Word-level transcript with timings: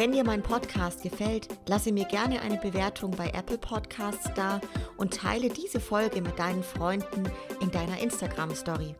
Wenn 0.00 0.12
dir 0.12 0.24
mein 0.24 0.42
Podcast 0.42 1.02
gefällt, 1.02 1.48
lasse 1.66 1.92
mir 1.92 2.06
gerne 2.06 2.40
eine 2.40 2.56
Bewertung 2.56 3.10
bei 3.10 3.28
Apple 3.34 3.58
Podcasts 3.58 4.30
da 4.34 4.58
und 4.96 5.12
teile 5.12 5.50
diese 5.50 5.78
Folge 5.78 6.22
mit 6.22 6.38
deinen 6.38 6.62
Freunden 6.62 7.30
in 7.60 7.70
deiner 7.70 8.00
Instagram 8.00 8.54
Story. 8.54 8.94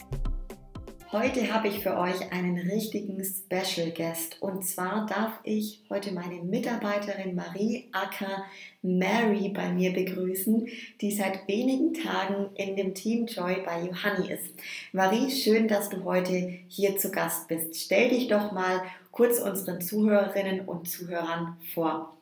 Heute 1.13 1.53
habe 1.53 1.67
ich 1.67 1.81
für 1.81 1.99
euch 1.99 2.31
einen 2.31 2.57
richtigen 2.57 3.21
Special 3.25 3.91
Guest 3.91 4.41
und 4.41 4.65
zwar 4.65 5.07
darf 5.07 5.33
ich 5.43 5.83
heute 5.91 6.13
meine 6.13 6.41
Mitarbeiterin 6.41 7.35
Marie 7.35 7.89
Acker 7.91 8.45
Mary 8.81 9.49
bei 9.49 9.73
mir 9.73 9.93
begrüßen, 9.93 10.69
die 11.01 11.11
seit 11.11 11.49
wenigen 11.49 11.95
Tagen 11.95 12.51
in 12.55 12.77
dem 12.77 12.95
Team 12.95 13.27
Joy 13.27 13.57
bei 13.67 13.87
Johanni 13.87 14.31
ist. 14.31 14.55
Marie, 14.93 15.33
schön, 15.33 15.67
dass 15.67 15.89
du 15.89 16.05
heute 16.05 16.49
hier 16.69 16.97
zu 16.97 17.11
Gast 17.11 17.49
bist. 17.49 17.75
Stell 17.75 18.11
dich 18.11 18.29
doch 18.29 18.53
mal 18.53 18.81
kurz 19.11 19.41
unseren 19.41 19.81
Zuhörerinnen 19.81 20.61
und 20.61 20.89
Zuhörern 20.89 21.57
vor. 21.75 22.17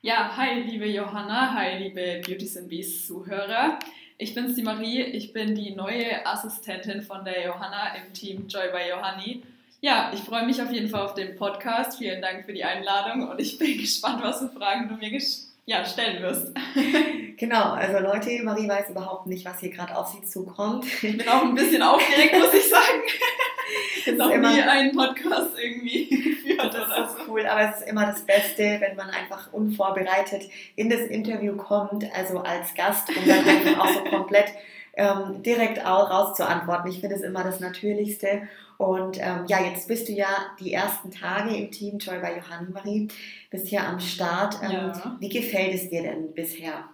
Ja, 0.00 0.34
hi 0.34 0.62
liebe 0.62 0.86
Johanna, 0.86 1.54
hi 1.54 1.76
liebe 1.76 2.22
Beauties 2.26 2.56
and 2.56 2.70
Beasts 2.70 3.06
Zuhörer. 3.06 3.78
Ich 4.18 4.34
bin's 4.34 4.54
die 4.54 4.62
Marie, 4.62 5.02
ich 5.02 5.32
bin 5.32 5.54
die 5.54 5.74
neue 5.74 6.24
Assistentin 6.26 7.02
von 7.02 7.24
der 7.24 7.44
Johanna 7.44 7.94
im 7.96 8.12
Team 8.12 8.46
Joy 8.46 8.68
by 8.70 8.90
Johanni. 8.90 9.42
Ja, 9.80 10.12
ich 10.14 10.20
freue 10.20 10.46
mich 10.46 10.62
auf 10.62 10.70
jeden 10.70 10.88
Fall 10.88 11.00
auf 11.00 11.14
den 11.14 11.34
Podcast. 11.34 11.98
Vielen 11.98 12.22
Dank 12.22 12.44
für 12.44 12.52
die 12.52 12.62
Einladung 12.62 13.28
und 13.28 13.40
ich 13.40 13.58
bin 13.58 13.78
gespannt, 13.78 14.22
was 14.22 14.38
für 14.38 14.48
Fragen 14.48 14.88
du 14.88 14.94
mir 14.94 15.20
ja, 15.66 15.84
stellen 15.84 16.22
wirst. 16.22 16.52
Genau, 17.38 17.72
also 17.72 17.98
Leute, 17.98 18.40
Marie 18.44 18.68
weiß 18.68 18.90
überhaupt 18.90 19.26
nicht, 19.26 19.44
was 19.44 19.58
hier 19.58 19.70
gerade 19.70 19.96
auf 19.96 20.06
sie 20.06 20.22
zukommt. 20.22 20.84
Ich 21.02 21.16
bin 21.16 21.28
auch 21.28 21.42
ein 21.42 21.56
bisschen 21.56 21.82
aufgeregt, 21.82 22.36
muss 22.38 22.54
ich 22.54 22.68
sagen. 22.68 23.02
Ich 24.04 24.14
noch 24.14 24.30
immer, 24.30 24.52
nie 24.52 24.60
einen 24.60 24.94
Podcast 24.94 25.56
irgendwie 25.58 26.36
das 26.72 26.74
oder 26.74 27.04
ist 27.04 27.28
cool, 27.28 27.46
aber 27.46 27.70
es 27.70 27.80
ist 27.80 27.88
immer 27.88 28.06
das 28.06 28.22
Beste, 28.22 28.78
wenn 28.80 28.96
man 28.96 29.10
einfach 29.10 29.52
unvorbereitet 29.52 30.48
in 30.76 30.90
das 30.90 31.00
Interview 31.00 31.56
kommt, 31.56 32.04
also 32.16 32.38
als 32.38 32.74
Gast 32.74 33.08
und 33.08 33.28
dann 33.28 33.46
einfach 33.46 33.84
auch 33.84 33.92
so 33.92 34.04
komplett 34.04 34.52
ähm, 34.94 35.42
direkt 35.42 35.84
auch 35.84 36.10
raus 36.10 36.36
zu 36.36 36.46
antworten. 36.46 36.88
Ich 36.88 37.00
finde 37.00 37.16
es 37.16 37.22
immer 37.22 37.44
das 37.44 37.60
Natürlichste. 37.60 38.42
Und 38.78 39.18
ähm, 39.18 39.44
ja, 39.46 39.62
jetzt 39.62 39.86
bist 39.86 40.08
du 40.08 40.12
ja 40.12 40.26
die 40.58 40.72
ersten 40.72 41.10
Tage 41.10 41.56
im 41.56 41.70
Team 41.70 41.98
Joy 41.98 42.18
bei 42.18 42.36
Johanni 42.36 42.70
Marie, 42.72 43.08
bist 43.50 43.68
hier 43.68 43.86
am 43.86 44.00
Start. 44.00 44.56
Ähm, 44.62 44.72
ja. 44.72 45.16
Wie 45.20 45.28
gefällt 45.28 45.74
es 45.74 45.88
dir 45.88 46.02
denn 46.02 46.32
bisher? 46.34 46.84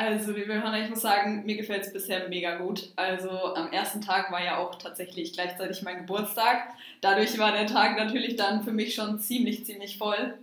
Also, 0.00 0.30
liebe 0.30 0.54
Johanna, 0.54 0.80
ich 0.80 0.90
muss 0.90 1.00
sagen, 1.00 1.44
mir 1.44 1.56
gefällt 1.56 1.84
es 1.84 1.92
bisher 1.92 2.28
mega 2.28 2.54
gut. 2.54 2.92
Also, 2.94 3.30
am 3.56 3.72
ersten 3.72 4.00
Tag 4.00 4.30
war 4.30 4.44
ja 4.44 4.58
auch 4.58 4.76
tatsächlich 4.76 5.32
gleichzeitig 5.32 5.82
mein 5.82 5.96
Geburtstag. 5.96 6.68
Dadurch 7.00 7.36
war 7.36 7.50
der 7.50 7.66
Tag 7.66 7.96
natürlich 7.96 8.36
dann 8.36 8.62
für 8.62 8.70
mich 8.70 8.94
schon 8.94 9.18
ziemlich, 9.18 9.66
ziemlich 9.66 9.98
voll. 9.98 10.34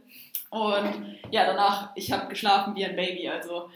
Und 0.50 1.16
ja, 1.32 1.46
danach, 1.46 1.92
ich 1.96 2.12
habe 2.12 2.28
geschlafen 2.28 2.76
wie 2.76 2.84
ein 2.84 2.98
Baby. 2.98 3.30
Also, 3.30 3.70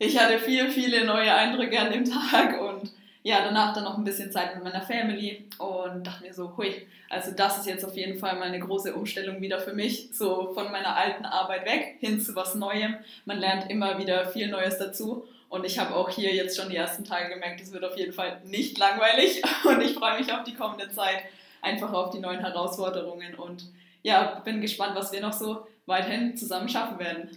ich 0.00 0.18
hatte 0.18 0.40
viel, 0.40 0.68
viele 0.68 1.04
neue 1.04 1.32
Eindrücke 1.32 1.78
an 1.78 1.92
dem 1.92 2.04
Tag 2.04 2.60
und 2.60 2.90
ja, 3.22 3.44
danach 3.44 3.74
dann 3.74 3.84
noch 3.84 3.98
ein 3.98 4.04
bisschen 4.04 4.32
Zeit 4.32 4.54
mit 4.54 4.64
meiner 4.64 4.80
Family 4.80 5.46
und 5.58 6.06
dachte 6.06 6.24
mir 6.24 6.32
so, 6.32 6.56
hui, 6.56 6.86
also 7.10 7.32
das 7.32 7.58
ist 7.58 7.66
jetzt 7.66 7.84
auf 7.84 7.94
jeden 7.94 8.18
Fall 8.18 8.36
mal 8.36 8.48
eine 8.48 8.60
große 8.60 8.94
Umstellung 8.94 9.40
wieder 9.40 9.58
für 9.58 9.74
mich, 9.74 10.08
so 10.12 10.52
von 10.54 10.72
meiner 10.72 10.96
alten 10.96 11.26
Arbeit 11.26 11.66
weg 11.66 11.96
hin 12.00 12.20
zu 12.20 12.34
was 12.34 12.54
Neuem. 12.54 12.96
Man 13.26 13.38
lernt 13.38 13.70
immer 13.70 13.98
wieder 13.98 14.26
viel 14.28 14.48
Neues 14.48 14.78
dazu 14.78 15.26
und 15.50 15.66
ich 15.66 15.78
habe 15.78 15.94
auch 15.94 16.08
hier 16.08 16.34
jetzt 16.34 16.56
schon 16.56 16.70
die 16.70 16.76
ersten 16.76 17.04
Tage 17.04 17.28
gemerkt, 17.28 17.60
es 17.60 17.72
wird 17.72 17.84
auf 17.84 17.98
jeden 17.98 18.12
Fall 18.12 18.40
nicht 18.44 18.78
langweilig 18.78 19.42
und 19.64 19.82
ich 19.82 19.94
freue 19.94 20.18
mich 20.18 20.32
auf 20.32 20.44
die 20.44 20.54
kommende 20.54 20.90
Zeit, 20.90 21.22
einfach 21.60 21.92
auf 21.92 22.10
die 22.10 22.20
neuen 22.20 22.40
Herausforderungen 22.40 23.34
und 23.34 23.64
ja, 24.02 24.40
bin 24.44 24.62
gespannt, 24.62 24.96
was 24.96 25.12
wir 25.12 25.20
noch 25.20 25.34
so 25.34 25.66
weiterhin 25.90 26.36
zusammen 26.36 26.68
schaffen 26.68 26.98
werden. 26.98 27.28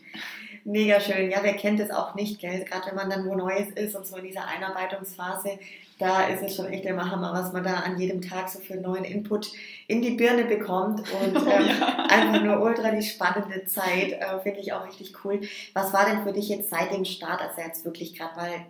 Mega 0.66 1.02
schön. 1.02 1.30
Ja, 1.30 1.40
wer 1.42 1.56
kennt 1.56 1.82
es 1.82 1.92
auch 1.92 2.16
nicht, 2.16 2.40
gell? 2.40 2.64
Gerade 2.64 2.88
wenn 2.88 2.96
man 2.96 3.10
dann 3.10 3.26
wo 3.26 3.36
Neues 3.36 3.70
ist 3.72 3.96
und 3.96 4.08
so 4.08 4.16
in 4.16 4.24
dieser 4.24 4.48
Einarbeitungsphase, 4.48 5.60
da 6.00 6.28
ist 6.28 6.42
es 6.42 6.56
schon 6.56 6.68
echt 6.68 6.86
immer 6.86 7.12
Hammer, 7.12 7.34
was 7.34 7.52
man 7.52 7.64
da 7.64 7.76
an 7.76 8.00
jedem 8.00 8.22
Tag 8.22 8.50
so 8.50 8.60
für 8.60 8.76
neuen 8.76 9.04
Input 9.04 9.52
in 9.88 10.02
die 10.02 10.12
Birne 10.12 10.46
bekommt. 10.46 11.00
Und 11.00 11.38
oh, 11.46 11.50
ähm, 11.50 11.68
ja. 11.68 12.08
einfach 12.10 12.42
nur 12.42 12.62
ultra 12.62 12.92
die 12.92 13.04
spannende 13.04 13.66
Zeit. 13.66 14.14
Äh, 14.14 14.40
Finde 14.42 14.62
ich 14.62 14.72
auch 14.72 14.88
richtig 14.88 15.14
cool. 15.26 15.42
Was 15.74 15.92
war 15.92 16.06
denn 16.06 16.24
für 16.24 16.32
dich 16.32 16.48
jetzt 16.48 16.70
seit 16.70 16.94
dem 16.94 17.04
Start, 17.04 17.42
also 17.42 17.62
jetzt 17.62 17.84
wirklich 17.84 18.18
gerade 18.18 18.36
mal 18.36 18.66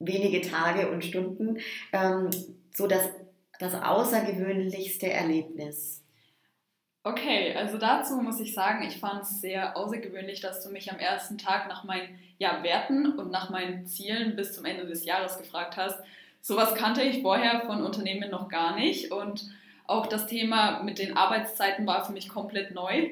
wenige 0.00 0.42
Tage 0.42 0.90
und 0.90 1.04
Stunden, 1.04 1.58
ähm, 1.92 2.30
so 2.74 2.86
das, 2.86 3.08
das 3.58 3.74
außergewöhnlichste 3.74 5.10
Erlebnis? 5.10 6.02
Okay, 7.08 7.54
also 7.56 7.78
dazu 7.78 8.16
muss 8.16 8.38
ich 8.38 8.52
sagen, 8.52 8.86
ich 8.86 8.98
fand 8.98 9.22
es 9.22 9.40
sehr 9.40 9.78
außergewöhnlich, 9.78 10.42
dass 10.42 10.62
du 10.62 10.68
mich 10.68 10.92
am 10.92 10.98
ersten 10.98 11.38
Tag 11.38 11.66
nach 11.66 11.82
meinen 11.84 12.18
ja, 12.36 12.62
Werten 12.62 13.18
und 13.18 13.30
nach 13.30 13.48
meinen 13.48 13.86
Zielen 13.86 14.36
bis 14.36 14.52
zum 14.52 14.66
Ende 14.66 14.84
des 14.84 15.06
Jahres 15.06 15.38
gefragt 15.38 15.78
hast. 15.78 15.98
Sowas 16.42 16.74
kannte 16.74 17.00
ich 17.00 17.22
vorher 17.22 17.62
von 17.62 17.82
Unternehmen 17.82 18.30
noch 18.30 18.50
gar 18.50 18.76
nicht 18.76 19.10
und 19.10 19.48
auch 19.86 20.06
das 20.06 20.26
Thema 20.26 20.82
mit 20.82 20.98
den 20.98 21.16
Arbeitszeiten 21.16 21.86
war 21.86 22.04
für 22.04 22.12
mich 22.12 22.28
komplett 22.28 22.74
neu. 22.74 23.08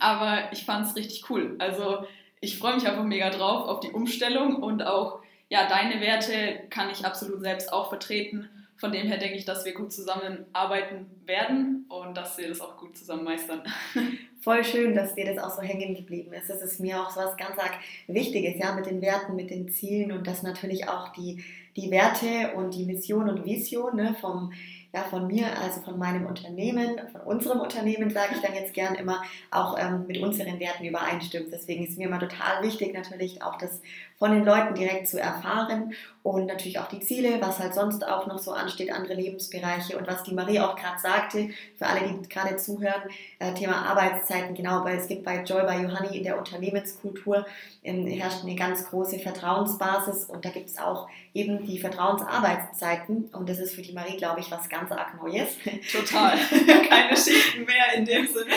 Aber 0.00 0.50
ich 0.52 0.64
fand 0.64 0.86
es 0.86 0.96
richtig 0.96 1.28
cool. 1.28 1.54
Also 1.58 2.06
ich 2.40 2.58
freue 2.58 2.76
mich 2.76 2.88
einfach 2.88 3.04
mega 3.04 3.28
drauf 3.28 3.68
auf 3.68 3.80
die 3.80 3.90
Umstellung 3.90 4.56
und 4.56 4.82
auch 4.82 5.18
ja, 5.50 5.68
deine 5.68 6.00
Werte 6.00 6.60
kann 6.70 6.88
ich 6.88 7.04
absolut 7.04 7.42
selbst 7.42 7.74
auch 7.74 7.90
vertreten 7.90 8.48
von 8.78 8.92
dem 8.92 9.08
her 9.08 9.18
denke 9.18 9.36
ich, 9.36 9.44
dass 9.44 9.64
wir 9.64 9.74
gut 9.74 9.92
zusammenarbeiten 9.92 11.06
werden 11.26 11.84
und 11.88 12.16
dass 12.16 12.38
wir 12.38 12.48
das 12.48 12.60
auch 12.60 12.76
gut 12.76 12.96
zusammen 12.96 13.24
meistern. 13.24 13.62
Voll 14.40 14.64
schön, 14.64 14.94
dass 14.94 15.16
dir 15.16 15.26
das 15.26 15.42
auch 15.42 15.50
so 15.50 15.62
hängen 15.62 15.96
geblieben 15.96 16.32
ist. 16.32 16.48
Das 16.48 16.62
ist 16.62 16.78
mir 16.78 17.02
auch 17.02 17.10
so 17.10 17.20
was 17.20 17.36
ganz 17.36 17.58
arg 17.58 17.72
Wichtiges, 18.06 18.58
ja, 18.58 18.72
mit 18.74 18.86
den 18.86 19.02
Werten, 19.02 19.34
mit 19.34 19.50
den 19.50 19.68
Zielen 19.68 20.12
und 20.12 20.26
dass 20.26 20.44
natürlich 20.44 20.88
auch 20.88 21.08
die, 21.12 21.44
die 21.76 21.90
Werte 21.90 22.54
und 22.54 22.72
die 22.74 22.84
Mission 22.84 23.28
und 23.28 23.44
Vision 23.44 23.96
ne, 23.96 24.16
vom 24.20 24.52
ja, 24.94 25.04
von 25.04 25.26
mir, 25.26 25.46
also 25.60 25.82
von 25.82 25.98
meinem 25.98 26.24
Unternehmen, 26.24 26.98
von 27.12 27.20
unserem 27.22 27.60
Unternehmen, 27.60 28.08
sage 28.08 28.34
ich 28.36 28.40
dann 28.40 28.54
jetzt 28.54 28.72
gern 28.72 28.94
immer, 28.94 29.22
auch 29.50 29.78
ähm, 29.78 30.06
mit 30.06 30.18
unseren 30.18 30.58
Werten 30.58 30.84
übereinstimmt. 30.84 31.48
Deswegen 31.52 31.84
ist 31.84 31.98
mir 31.98 32.08
immer 32.08 32.18
total 32.18 32.62
wichtig, 32.62 32.94
natürlich 32.94 33.42
auch 33.42 33.58
das 33.58 33.82
von 34.18 34.32
den 34.32 34.44
Leuten 34.44 34.74
direkt 34.74 35.08
zu 35.08 35.20
erfahren 35.20 35.94
und 36.24 36.46
natürlich 36.46 36.78
auch 36.78 36.88
die 36.88 37.00
Ziele, 37.00 37.40
was 37.40 37.58
halt 37.58 37.72
sonst 37.72 38.06
auch 38.06 38.26
noch 38.26 38.38
so 38.38 38.52
ansteht, 38.52 38.92
andere 38.92 39.14
Lebensbereiche 39.14 39.96
und 39.96 40.06
was 40.06 40.24
die 40.24 40.34
Marie 40.34 40.60
auch 40.60 40.76
gerade 40.76 40.98
sagte, 40.98 41.48
für 41.76 41.86
alle, 41.86 42.00
die 42.00 42.28
gerade 42.28 42.56
zuhören, 42.56 43.02
äh, 43.38 43.54
Thema 43.54 43.86
Arbeitszeiten, 43.86 44.54
genau, 44.54 44.84
weil 44.84 44.98
es 44.98 45.06
gibt 45.06 45.24
bei 45.24 45.42
Joy 45.42 45.62
bei 45.62 45.80
Johanni 45.80 46.18
in 46.18 46.24
der 46.24 46.36
Unternehmenskultur 46.36 47.46
ähm, 47.84 48.06
herrscht 48.06 48.42
eine 48.42 48.56
ganz 48.56 48.86
große 48.90 49.20
Vertrauensbasis 49.20 50.24
und 50.24 50.44
da 50.44 50.50
gibt 50.50 50.68
es 50.68 50.78
auch 50.78 51.08
eben 51.32 51.64
die 51.64 51.78
Vertrauensarbeitszeiten 51.78 53.30
und 53.32 53.48
das 53.48 53.60
ist 53.60 53.74
für 53.74 53.82
die 53.82 53.92
Marie, 53.92 54.16
glaube 54.16 54.40
ich, 54.40 54.50
was 54.50 54.68
ganz 54.68 54.90
arg 54.90 55.22
Neues. 55.22 55.56
Total, 55.92 56.36
keine 56.88 57.16
Schichten 57.16 57.64
mehr 57.64 57.94
in 57.94 58.04
dem 58.04 58.26
Sinne. 58.26 58.52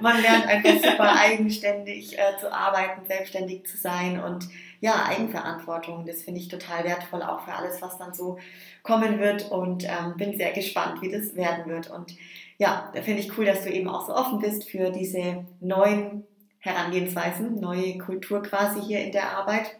Man 0.00 0.20
lernt 0.20 0.46
einfach 0.46 0.90
super 0.90 1.16
eigenständig 1.16 2.18
äh, 2.18 2.38
zu 2.40 2.52
arbeiten, 2.52 3.06
selbstständig 3.06 3.64
zu 3.66 3.76
sein 3.76 4.20
und 4.20 4.48
ja, 4.80 5.06
Eigenverantwortung. 5.06 6.06
Das 6.06 6.22
finde 6.22 6.40
ich 6.40 6.48
total 6.48 6.84
wertvoll, 6.84 7.22
auch 7.22 7.44
für 7.44 7.52
alles, 7.52 7.80
was 7.82 7.98
dann 7.98 8.14
so 8.14 8.38
kommen 8.82 9.18
wird 9.18 9.50
und 9.50 9.84
ähm, 9.84 10.14
bin 10.16 10.36
sehr 10.36 10.52
gespannt, 10.52 11.02
wie 11.02 11.10
das 11.10 11.34
werden 11.34 11.70
wird. 11.70 11.90
Und 11.90 12.12
ja, 12.58 12.90
da 12.94 13.02
finde 13.02 13.20
ich 13.20 13.36
cool, 13.36 13.44
dass 13.44 13.64
du 13.64 13.70
eben 13.70 13.88
auch 13.88 14.06
so 14.06 14.14
offen 14.14 14.40
bist 14.40 14.68
für 14.68 14.90
diese 14.90 15.44
neuen 15.60 16.24
Herangehensweisen, 16.58 17.60
neue 17.60 17.98
Kultur 17.98 18.42
quasi 18.42 18.80
hier 18.80 19.00
in 19.00 19.12
der 19.12 19.36
Arbeit. 19.36 19.76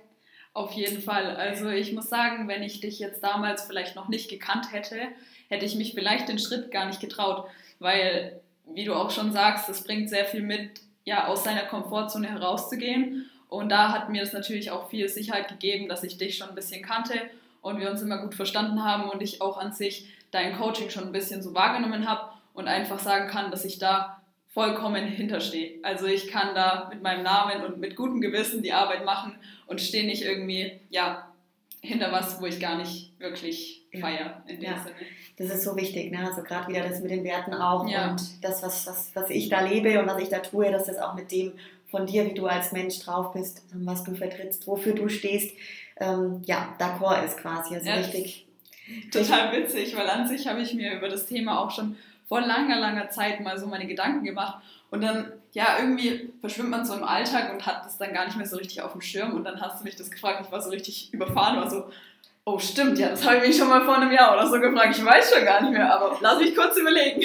Auf 0.52 0.72
jeden 0.72 1.02
Fall. 1.02 1.37
Also 1.37 1.69
ich 1.69 1.92
muss 1.92 2.08
sagen, 2.08 2.49
wenn 2.49 2.62
ich 2.62 2.81
dich 2.81 2.99
jetzt 2.99 3.22
damals 3.22 3.64
vielleicht 3.64 3.96
noch 3.96 4.08
nicht 4.08 4.31
gekannt 4.31 4.72
hätte, 4.72 4.96
hätte 5.49 5.66
ich 5.66 5.75
mich 5.75 5.94
vielleicht 5.94 6.28
den 6.28 6.38
Schritt 6.38 6.70
gar 6.70 6.87
nicht 6.87 7.00
getraut, 7.00 7.46
weil, 7.78 8.40
wie 8.72 8.84
du 8.84 8.94
auch 8.94 9.10
schon 9.10 9.32
sagst, 9.32 9.69
es 9.69 9.84
bringt 9.84 10.08
sehr 10.08 10.25
viel 10.25 10.42
mit, 10.42 10.81
ja, 11.04 11.26
aus 11.26 11.44
seiner 11.44 11.64
Komfortzone 11.64 12.28
herauszugehen 12.28 13.31
und 13.56 13.68
da 13.68 13.92
hat 13.92 14.08
mir 14.08 14.22
das 14.22 14.32
natürlich 14.32 14.70
auch 14.70 14.88
viel 14.88 15.08
Sicherheit 15.08 15.48
gegeben, 15.48 15.88
dass 15.88 16.04
ich 16.04 16.18
dich 16.18 16.36
schon 16.36 16.50
ein 16.50 16.54
bisschen 16.54 16.82
kannte 16.82 17.14
und 17.62 17.80
wir 17.80 17.90
uns 17.90 18.02
immer 18.02 18.18
gut 18.18 18.34
verstanden 18.34 18.84
haben 18.84 19.08
und 19.10 19.22
ich 19.22 19.40
auch 19.40 19.58
an 19.58 19.72
sich 19.72 20.06
dein 20.30 20.56
Coaching 20.56 20.90
schon 20.90 21.04
ein 21.04 21.12
bisschen 21.12 21.42
so 21.42 21.54
wahrgenommen 21.54 22.08
habe 22.08 22.30
und 22.54 22.68
einfach 22.68 22.98
sagen 22.98 23.28
kann, 23.28 23.50
dass 23.50 23.64
ich 23.64 23.78
da 23.78 24.20
vollkommen 24.48 25.04
hinterstehe. 25.06 25.74
Also 25.82 26.06
ich 26.06 26.28
kann 26.28 26.54
da 26.54 26.88
mit 26.90 27.02
meinem 27.02 27.22
Namen 27.22 27.64
und 27.64 27.78
mit 27.78 27.94
gutem 27.96 28.20
Gewissen 28.20 28.62
die 28.62 28.72
Arbeit 28.72 29.04
machen 29.04 29.34
und 29.66 29.80
stehe 29.80 30.06
nicht 30.06 30.22
irgendwie, 30.22 30.80
ja, 30.88 31.28
hinter 31.82 32.10
was, 32.10 32.40
wo 32.40 32.46
ich 32.46 32.58
gar 32.58 32.78
nicht 32.78 33.12
wirklich 33.18 33.82
feiere 34.00 34.42
in 34.46 34.60
dem 34.60 34.70
ja. 34.70 34.78
Sinne. 34.78 34.96
Das 35.38 35.48
ist 35.54 35.64
so 35.64 35.76
wichtig, 35.76 36.10
ne? 36.10 36.26
Also 36.26 36.42
gerade 36.42 36.68
wieder 36.68 36.88
das 36.88 37.00
mit 37.00 37.10
den 37.10 37.22
Werten 37.22 37.52
auch 37.52 37.86
Ja. 37.88 38.10
und 38.10 38.42
das, 38.42 38.62
was, 38.62 38.86
was, 38.86 39.10
was 39.14 39.30
ich 39.30 39.48
da 39.50 39.60
lebe 39.60 40.00
und 40.00 40.06
was 40.06 40.20
ich 40.22 40.30
da 40.30 40.38
tue, 40.38 40.70
dass 40.70 40.86
das 40.86 40.98
auch 40.98 41.14
mit 41.14 41.30
dem 41.30 41.52
von 41.90 42.06
dir, 42.06 42.26
wie 42.26 42.34
du 42.34 42.46
als 42.46 42.72
Mensch 42.72 42.98
drauf 43.00 43.32
bist, 43.32 43.62
was 43.72 44.04
du 44.04 44.14
vertrittst, 44.14 44.66
wofür 44.66 44.94
du 44.94 45.08
stehst, 45.08 45.54
ähm, 45.98 46.42
ja, 46.44 46.74
d'accord 46.78 47.24
ist 47.24 47.38
quasi. 47.38 47.74
Also 47.74 47.88
Ja, 47.88 47.96
richtig. 47.96 48.46
Total 49.10 49.52
witzig, 49.52 49.96
weil 49.96 50.08
an 50.08 50.28
sich 50.28 50.46
habe 50.46 50.60
ich 50.60 50.74
mir 50.74 50.96
über 50.96 51.08
das 51.08 51.26
Thema 51.26 51.60
auch 51.60 51.70
schon 51.70 51.96
vor 52.28 52.40
langer, 52.40 52.78
langer 52.78 53.10
Zeit 53.10 53.40
mal 53.40 53.58
so 53.58 53.66
meine 53.66 53.86
Gedanken 53.86 54.24
gemacht. 54.24 54.62
Und 54.90 55.02
dann, 55.02 55.32
ja, 55.52 55.78
irgendwie 55.80 56.32
verschwimmt 56.40 56.70
man 56.70 56.84
so 56.84 56.94
im 56.94 57.04
Alltag 57.04 57.52
und 57.52 57.66
hat 57.66 57.84
das 57.84 57.98
dann 57.98 58.12
gar 58.12 58.26
nicht 58.26 58.36
mehr 58.36 58.46
so 58.46 58.56
richtig 58.56 58.82
auf 58.82 58.92
dem 58.92 59.00
Schirm. 59.00 59.34
Und 59.34 59.44
dann 59.44 59.60
hast 59.60 59.80
du 59.80 59.84
mich 59.84 59.96
das 59.96 60.10
gefragt, 60.10 60.42
ich 60.44 60.52
war 60.52 60.60
so 60.60 60.70
richtig 60.70 61.12
überfahren, 61.12 61.56
war 61.56 61.68
so, 61.68 61.84
oh 62.44 62.58
stimmt, 62.58 62.98
ja, 62.98 63.08
das 63.08 63.24
habe 63.24 63.38
ich 63.38 63.48
mich 63.48 63.56
schon 63.56 63.68
mal 63.68 63.84
vor 63.84 63.96
einem 63.96 64.12
Jahr 64.12 64.32
oder 64.32 64.46
so 64.46 64.60
gefragt. 64.60 64.96
Ich 64.96 65.04
weiß 65.04 65.34
schon 65.34 65.44
gar 65.44 65.60
nicht 65.62 65.72
mehr, 65.72 65.92
aber 65.92 66.16
lass 66.20 66.38
mich 66.38 66.54
kurz 66.54 66.76
überlegen. 66.76 67.22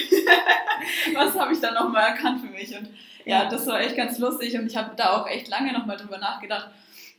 Was 1.13 1.37
habe 1.37 1.53
ich 1.53 1.59
dann 1.59 1.75
nochmal 1.75 2.09
erkannt 2.09 2.41
für 2.41 2.47
mich? 2.47 2.75
Und 2.75 2.89
ja, 3.25 3.49
das 3.49 3.67
war 3.67 3.79
echt 3.81 3.95
ganz 3.95 4.19
lustig 4.19 4.57
und 4.57 4.67
ich 4.67 4.75
habe 4.75 4.95
da 4.95 5.13
auch 5.13 5.27
echt 5.27 5.47
lange 5.47 5.73
nochmal 5.73 5.97
drüber 5.97 6.17
nachgedacht. 6.17 6.69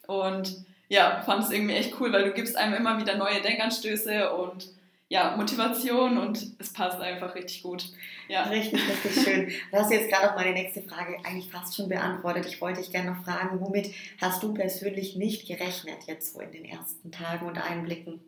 Und 0.07 0.65
ja, 0.89 1.23
fand 1.25 1.45
es 1.45 1.51
irgendwie 1.51 1.75
echt 1.75 1.99
cool, 2.01 2.13
weil 2.13 2.25
du 2.25 2.33
gibst 2.33 2.57
einem 2.57 2.75
immer 2.75 2.99
wieder 3.01 3.17
neue 3.17 3.41
Denkanstöße 3.41 4.33
und 4.33 4.69
ja, 5.09 5.37
Motivation 5.37 6.17
und 6.17 6.55
es 6.59 6.73
passt 6.73 6.99
einfach 7.01 7.35
richtig 7.35 7.63
gut. 7.63 7.85
Ja. 8.29 8.45
Richtig, 8.45 8.81
richtig 8.89 9.25
schön. 9.25 9.53
Du 9.71 9.79
hast 9.79 9.93
jetzt 9.93 10.11
gerade 10.11 10.31
auch 10.31 10.37
meine 10.37 10.53
nächste 10.53 10.81
Frage 10.81 11.19
eigentlich 11.23 11.51
fast 11.51 11.77
schon 11.77 11.91
beantwortet. 11.91 12.47
Ich 12.47 12.63
wollte 12.63 12.81
dich 12.81 12.91
gerne 12.91 13.11
noch 13.11 13.23
fragen, 13.23 13.61
womit 13.61 13.93
hast 14.23 14.43
du 14.43 14.55
persönlich 14.55 15.15
nicht 15.17 15.47
gerechnet 15.47 15.99
jetzt 16.07 16.33
so 16.33 16.41
in 16.41 16.51
den 16.51 16.65
ersten 16.65 17.13
Tagen 17.13 17.47
und 17.47 17.63
Einblicken? 17.63 18.21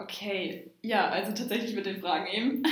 Okay, 0.00 0.70
ja, 0.80 1.10
also 1.10 1.32
tatsächlich 1.32 1.74
mit 1.74 1.84
den 1.84 2.00
Fragen 2.00 2.28
eben. 2.28 2.62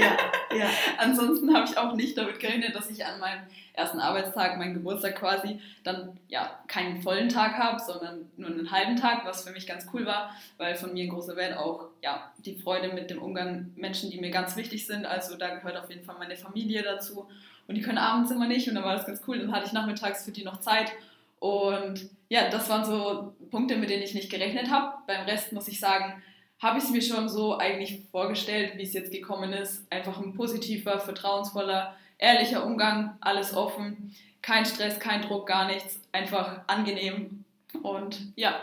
Ja, 0.00 0.56
ja. 0.56 0.70
Ansonsten 0.98 1.54
habe 1.54 1.68
ich 1.70 1.76
auch 1.76 1.94
nicht 1.94 2.16
damit 2.16 2.40
gerechnet, 2.40 2.74
dass 2.74 2.88
ich 2.88 3.04
an 3.04 3.20
meinem 3.20 3.42
ersten 3.74 3.98
Arbeitstag, 4.00 4.56
meinen 4.56 4.72
Geburtstag 4.72 5.16
quasi, 5.16 5.60
dann 5.84 6.18
ja 6.28 6.58
keinen 6.68 7.02
vollen 7.02 7.28
Tag 7.28 7.58
habe, 7.58 7.78
sondern 7.78 8.30
nur 8.38 8.48
einen 8.48 8.70
halben 8.70 8.96
Tag, 8.96 9.26
was 9.26 9.44
für 9.44 9.52
mich 9.52 9.66
ganz 9.66 9.86
cool 9.92 10.06
war, 10.06 10.34
weil 10.56 10.74
von 10.74 10.94
mir 10.94 11.04
ein 11.04 11.10
großer 11.10 11.36
Wert 11.36 11.58
auch 11.58 11.88
ja 12.02 12.32
die 12.38 12.56
Freude 12.56 12.94
mit 12.94 13.10
dem 13.10 13.20
Umgang 13.20 13.72
Menschen, 13.76 14.10
die 14.10 14.18
mir 14.18 14.30
ganz 14.30 14.56
wichtig 14.56 14.86
sind. 14.86 15.04
Also 15.04 15.36
da 15.36 15.54
gehört 15.54 15.76
auf 15.76 15.90
jeden 15.90 16.06
Fall 16.06 16.16
meine 16.18 16.36
Familie 16.36 16.82
dazu 16.82 17.28
und 17.68 17.74
die 17.74 17.82
können 17.82 17.98
abends 17.98 18.30
immer 18.30 18.48
nicht 18.48 18.66
und 18.70 18.74
dann 18.74 18.84
war 18.84 18.96
das 18.96 19.04
ganz 19.04 19.20
cool. 19.28 19.38
Dann 19.38 19.52
hatte 19.52 19.66
ich 19.66 19.74
nachmittags 19.74 20.24
für 20.24 20.32
die 20.32 20.44
noch 20.44 20.60
Zeit 20.60 20.92
und 21.40 22.08
ja, 22.30 22.48
das 22.48 22.70
waren 22.70 22.86
so 22.86 23.34
Punkte, 23.50 23.76
mit 23.76 23.90
denen 23.90 24.02
ich 24.02 24.14
nicht 24.14 24.30
gerechnet 24.30 24.70
habe. 24.70 24.94
Beim 25.06 25.26
Rest 25.26 25.52
muss 25.52 25.68
ich 25.68 25.78
sagen, 25.78 26.22
habe 26.60 26.78
ich 26.78 26.84
es 26.84 26.90
mir 26.90 27.02
schon 27.02 27.28
so 27.28 27.58
eigentlich 27.58 28.02
vorgestellt, 28.10 28.72
wie 28.76 28.82
es 28.82 28.92
jetzt 28.92 29.10
gekommen 29.10 29.52
ist. 29.52 29.84
Einfach 29.90 30.18
ein 30.18 30.34
positiver, 30.34 31.00
vertrauensvoller, 31.00 31.94
ehrlicher 32.18 32.64
Umgang, 32.64 33.16
alles 33.20 33.54
offen, 33.56 34.14
kein 34.42 34.66
Stress, 34.66 34.98
kein 35.00 35.22
Druck, 35.22 35.46
gar 35.46 35.66
nichts, 35.66 35.98
einfach 36.12 36.60
angenehm 36.66 37.44
und 37.82 38.20
ja. 38.36 38.60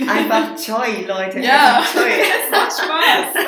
Einfach 0.00 0.56
Joy, 0.66 1.04
Leute. 1.04 1.40
Ja, 1.40 1.84
Joy. 1.94 2.10
es 2.44 2.50
macht 2.50 2.72
Spaß. 2.72 3.44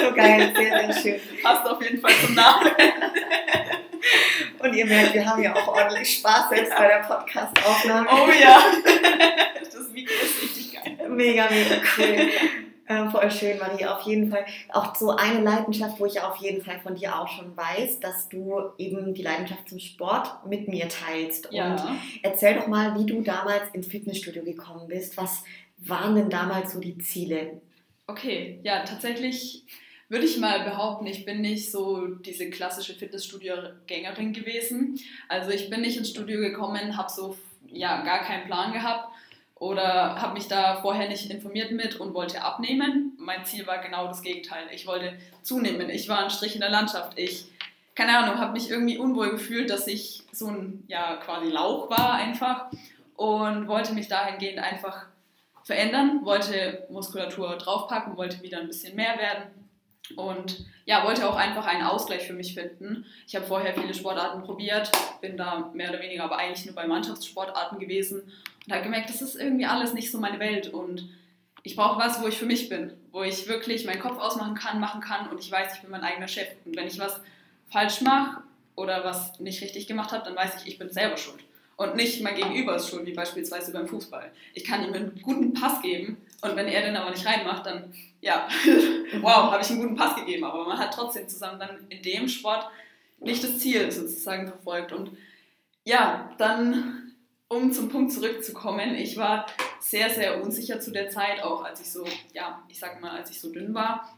So 0.00 0.12
geil, 0.14 0.52
sehr, 0.56 0.92
sehr 0.92 1.02
schön. 1.02 1.20
Passt 1.42 1.66
auf 1.66 1.82
jeden 1.82 2.00
Fall 2.00 2.12
zum 2.24 2.34
Namen. 2.34 2.70
Und 4.64 4.74
ihr 4.74 4.86
merkt, 4.86 5.14
wir 5.14 5.26
haben 5.26 5.42
ja 5.42 5.54
auch 5.54 5.68
ordentlich 5.68 6.14
Spaß 6.18 6.48
selbst 6.48 6.74
bei 6.76 6.88
der 6.88 7.00
Podcast-Aufnahme. 7.06 8.08
Oh 8.10 8.28
ja. 8.40 8.60
Das 9.74 9.88
Mikro 9.90 10.14
ist 10.22 10.42
richtig 10.42 10.72
geil. 10.72 11.08
Mega, 11.08 11.48
mega 11.50 11.76
cool. 11.98 12.28
Äh, 12.86 13.08
voll 13.10 13.30
schön, 13.30 13.58
Marie. 13.58 13.84
Auf 13.86 14.02
jeden 14.02 14.30
Fall 14.30 14.44
auch 14.72 14.94
so 14.94 15.10
eine 15.10 15.40
Leidenschaft, 15.40 15.98
wo 15.98 16.06
ich 16.06 16.20
auf 16.20 16.36
jeden 16.36 16.62
Fall 16.62 16.78
von 16.80 16.94
dir 16.94 17.18
auch 17.18 17.28
schon 17.28 17.56
weiß, 17.56 17.98
dass 18.00 18.28
du 18.28 18.60
eben 18.78 19.14
die 19.14 19.22
Leidenschaft 19.22 19.68
zum 19.68 19.78
Sport 19.80 20.46
mit 20.46 20.68
mir 20.68 20.88
teilst. 20.88 21.46
Und 21.46 21.54
Ja. 21.54 21.96
erzähl 22.22 22.54
doch 22.54 22.66
mal, 22.66 22.96
wie 22.98 23.06
du 23.06 23.20
damals 23.22 23.62
ins 23.72 23.86
Fitnessstudio 23.88 24.44
gekommen 24.44 24.86
bist. 24.86 25.16
Was 25.16 25.42
waren 25.78 26.14
denn 26.14 26.30
damals 26.30 26.72
so 26.72 26.80
die 26.80 26.98
Ziele? 26.98 27.60
Okay, 28.06 28.60
ja, 28.62 28.84
tatsächlich 28.84 29.64
würde 30.14 30.26
ich 30.26 30.38
mal 30.38 30.60
behaupten, 30.60 31.06
ich 31.08 31.24
bin 31.24 31.40
nicht 31.40 31.72
so 31.72 32.06
diese 32.06 32.48
klassische 32.48 32.94
Fitnessstudio-Gängerin 32.94 34.32
gewesen. 34.32 35.00
Also 35.28 35.50
ich 35.50 35.68
bin 35.68 35.80
nicht 35.80 35.96
ins 35.96 36.10
Studio 36.10 36.38
gekommen, 36.38 36.96
habe 36.96 37.10
so 37.10 37.36
ja 37.66 38.00
gar 38.02 38.20
keinen 38.20 38.46
Plan 38.46 38.72
gehabt 38.72 39.08
oder 39.56 40.14
habe 40.22 40.34
mich 40.34 40.46
da 40.46 40.76
vorher 40.76 41.08
nicht 41.08 41.32
informiert 41.32 41.72
mit 41.72 41.96
und 41.96 42.14
wollte 42.14 42.42
abnehmen. 42.42 43.14
Mein 43.18 43.44
Ziel 43.44 43.66
war 43.66 43.78
genau 43.78 44.06
das 44.06 44.22
Gegenteil. 44.22 44.68
Ich 44.72 44.86
wollte 44.86 45.18
zunehmen. 45.42 45.90
Ich 45.90 46.08
war 46.08 46.22
ein 46.22 46.30
Strich 46.30 46.54
in 46.54 46.60
der 46.60 46.70
Landschaft. 46.70 47.18
Ich, 47.18 47.46
keine 47.96 48.16
Ahnung, 48.16 48.38
habe 48.38 48.52
mich 48.52 48.70
irgendwie 48.70 48.98
unwohl 48.98 49.30
gefühlt, 49.30 49.68
dass 49.68 49.88
ich 49.88 50.22
so 50.30 50.46
ein 50.46 50.84
ja 50.86 51.16
quasi 51.16 51.50
Lauch 51.50 51.90
war 51.90 52.14
einfach 52.14 52.66
und 53.16 53.66
wollte 53.66 53.92
mich 53.92 54.06
dahingehend 54.06 54.60
einfach 54.60 55.06
verändern, 55.64 56.20
wollte 56.22 56.86
Muskulatur 56.88 57.56
draufpacken, 57.56 58.16
wollte 58.16 58.40
wieder 58.42 58.60
ein 58.60 58.68
bisschen 58.68 58.94
mehr 58.94 59.18
werden 59.18 59.63
und 60.16 60.66
ja, 60.84 61.04
wollte 61.04 61.28
auch 61.28 61.36
einfach 61.36 61.66
einen 61.66 61.82
Ausgleich 61.82 62.26
für 62.26 62.34
mich 62.34 62.54
finden. 62.54 63.06
Ich 63.26 63.34
habe 63.34 63.46
vorher 63.46 63.74
viele 63.74 63.94
Sportarten 63.94 64.42
probiert, 64.42 64.90
bin 65.20 65.36
da 65.36 65.70
mehr 65.72 65.90
oder 65.90 66.00
weniger 66.00 66.24
aber 66.24 66.36
eigentlich 66.36 66.66
nur 66.66 66.74
bei 66.74 66.86
Mannschaftssportarten 66.86 67.78
gewesen 67.78 68.30
und 68.66 68.72
habe 68.72 68.82
gemerkt, 68.82 69.08
das 69.08 69.22
ist 69.22 69.36
irgendwie 69.36 69.66
alles 69.66 69.94
nicht 69.94 70.10
so 70.10 70.18
meine 70.18 70.38
Welt 70.38 70.68
und 70.68 71.08
ich 71.62 71.76
brauche 71.76 71.98
was, 71.98 72.22
wo 72.22 72.28
ich 72.28 72.36
für 72.36 72.44
mich 72.44 72.68
bin, 72.68 72.92
wo 73.10 73.22
ich 73.22 73.48
wirklich 73.48 73.86
meinen 73.86 74.00
Kopf 74.00 74.18
ausmachen 74.18 74.54
kann, 74.54 74.80
machen 74.80 75.00
kann 75.00 75.28
und 75.28 75.40
ich 75.40 75.50
weiß, 75.50 75.76
ich 75.76 75.80
bin 75.80 75.90
mein 75.90 76.02
eigener 76.02 76.28
Chef. 76.28 76.48
Und 76.66 76.76
wenn 76.76 76.86
ich 76.86 76.98
was 76.98 77.20
falsch 77.70 78.02
mache 78.02 78.42
oder 78.76 79.02
was 79.02 79.40
nicht 79.40 79.62
richtig 79.62 79.86
gemacht 79.86 80.12
habe, 80.12 80.24
dann 80.24 80.36
weiß 80.36 80.60
ich, 80.60 80.72
ich 80.72 80.78
bin 80.78 80.90
selber 80.90 81.16
schuld. 81.16 81.42
Und 81.76 81.96
nicht 81.96 82.22
mein 82.22 82.36
Gegenüber 82.36 82.76
ist 82.76 82.88
schuld, 82.88 83.06
wie 83.06 83.14
beispielsweise 83.14 83.72
beim 83.72 83.88
Fußball. 83.88 84.30
Ich 84.54 84.64
kann 84.64 84.84
ihm 84.84 84.92
einen 84.92 85.20
guten 85.22 85.54
Pass 85.54 85.82
geben 85.82 86.18
und 86.44 86.56
wenn 86.56 86.68
er 86.68 86.82
den 86.82 86.96
aber 86.96 87.10
nicht 87.10 87.24
reinmacht, 87.24 87.64
dann, 87.64 87.94
ja, 88.20 88.46
wow, 89.22 89.50
habe 89.50 89.62
ich 89.62 89.70
einen 89.70 89.80
guten 89.80 89.96
Pass 89.96 90.14
gegeben. 90.14 90.44
Aber 90.44 90.64
man 90.66 90.78
hat 90.78 90.92
trotzdem 90.92 91.26
zusammen 91.26 91.58
dann 91.58 91.86
in 91.88 92.02
dem 92.02 92.28
Sport 92.28 92.68
nicht 93.18 93.42
das 93.42 93.58
Ziel 93.58 93.90
sozusagen 93.90 94.46
verfolgt. 94.46 94.92
Und 94.92 95.16
ja, 95.84 96.30
dann, 96.36 97.14
um 97.48 97.72
zum 97.72 97.88
Punkt 97.88 98.12
zurückzukommen, 98.12 98.94
ich 98.94 99.16
war 99.16 99.46
sehr, 99.80 100.10
sehr 100.10 100.42
unsicher 100.42 100.80
zu 100.80 100.90
der 100.90 101.08
Zeit, 101.08 101.42
auch 101.42 101.64
als 101.64 101.80
ich 101.80 101.90
so, 101.90 102.06
ja, 102.34 102.62
ich 102.68 102.78
sag 102.78 103.00
mal, 103.00 103.12
als 103.12 103.30
ich 103.30 103.40
so 103.40 103.50
dünn 103.50 103.74
war. 103.74 104.14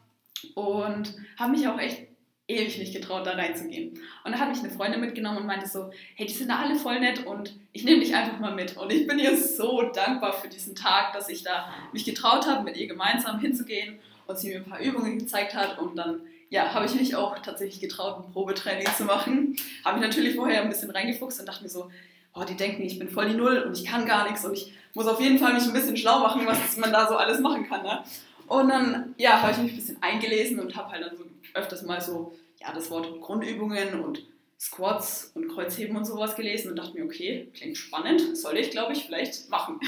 Und 0.55 1.15
habe 1.39 1.53
mich 1.53 1.67
auch 1.69 1.79
echt 1.79 2.06
ewig 2.49 2.79
nicht 2.79 2.95
getraut, 2.95 3.27
da 3.27 3.33
reinzugehen. 3.33 3.99
Und 4.25 4.33
da 4.33 4.39
hat 4.39 4.49
mich 4.49 4.61
eine 4.61 4.71
Freundin 4.71 5.01
mitgenommen 5.01 5.39
und 5.39 5.47
meinte 5.47 5.67
so, 5.67 5.91
hey, 6.15 6.27
die 6.27 6.33
sind 6.33 6.49
da 6.49 6.59
alle 6.59 6.77
voll 6.77 7.01
nett 7.01 7.27
und 7.27 7.55
ich 7.73 7.85
nehme 7.85 8.01
dich 8.01 8.15
einfach 8.15 8.39
mal 8.39 8.55
mit. 8.55 8.77
Und 8.77 8.93
ich 8.93 9.07
bin 9.07 9.19
ihr 9.19 9.37
so 9.37 9.83
dankbar 9.83 10.33
für 10.33 10.49
diesen 10.49 10.75
Tag, 10.75 11.13
dass 11.13 11.29
ich 11.29 11.43
da 11.43 11.69
mich 11.93 12.05
getraut 12.05 12.47
habe, 12.47 12.63
mit 12.63 12.77
ihr 12.77 12.87
gemeinsam 12.87 13.41
hinzugehen 13.41 13.99
und 14.27 14.39
sie 14.39 14.51
mir 14.51 14.57
ein 14.57 14.65
paar 14.65 14.81
Übungen 14.81 15.19
gezeigt 15.19 15.55
hat 15.55 15.79
und 15.79 15.97
dann 15.97 16.21
ja, 16.49 16.73
habe 16.73 16.87
ich 16.87 16.95
mich 16.95 17.17
auch 17.17 17.39
tatsächlich 17.41 17.81
getraut, 17.81 18.25
ein 18.25 18.33
Probetraining 18.33 18.87
zu 18.97 19.05
machen. 19.05 19.57
Habe 19.85 19.99
mich 19.99 20.07
natürlich 20.07 20.37
vorher 20.37 20.63
ein 20.63 20.69
bisschen 20.69 20.91
reingefuchst 20.91 21.41
und 21.41 21.47
dachte 21.47 21.65
mir 21.65 21.69
so, 21.69 21.91
oh, 22.35 22.45
die 22.45 22.55
denken, 22.55 22.83
ich 22.83 22.99
bin 22.99 23.09
voll 23.09 23.29
die 23.29 23.35
Null 23.35 23.65
und 23.67 23.77
ich 23.77 23.85
kann 23.85 24.07
gar 24.07 24.29
nichts 24.29 24.45
und 24.45 24.53
ich 24.53 24.73
muss 24.95 25.09
auf 25.09 25.21
jeden 25.21 25.39
Fall 25.39 25.55
mich 25.55 25.65
ein 25.65 25.73
bisschen 25.73 25.97
schlau 25.97 26.21
machen, 26.21 26.47
was 26.47 26.77
man 26.77 26.93
da 26.93 27.09
so 27.09 27.17
alles 27.17 27.41
machen 27.41 27.69
kann. 27.69 27.83
Ne? 27.83 28.05
Und 28.47 28.69
dann, 28.69 29.15
ja, 29.19 29.43
habe 29.43 29.53
ich 29.53 29.59
mich 29.59 29.73
ein 29.73 29.77
bisschen 29.77 30.03
eingelesen 30.03 30.61
und 30.61 30.77
habe 30.77 30.91
halt 30.91 31.05
dann 31.05 31.17
so 31.17 31.25
öfters 31.55 31.83
mal 31.83 32.01
so, 32.01 32.37
ja, 32.61 32.73
das 32.73 32.91
Wort 32.91 33.21
Grundübungen 33.21 34.01
und 34.01 34.23
Squats 34.59 35.33
und 35.35 35.49
Kreuzheben 35.49 35.97
und 35.97 36.07
sowas 36.07 36.35
gelesen 36.35 36.71
und 36.71 36.77
dachte 36.77 36.95
mir, 36.95 37.05
okay, 37.05 37.49
klingt 37.55 37.77
spannend, 37.77 38.37
soll 38.37 38.57
ich, 38.57 38.71
glaube 38.71 38.95
ich, 38.95 39.05
vielleicht 39.05 39.51
machen. 39.51 39.79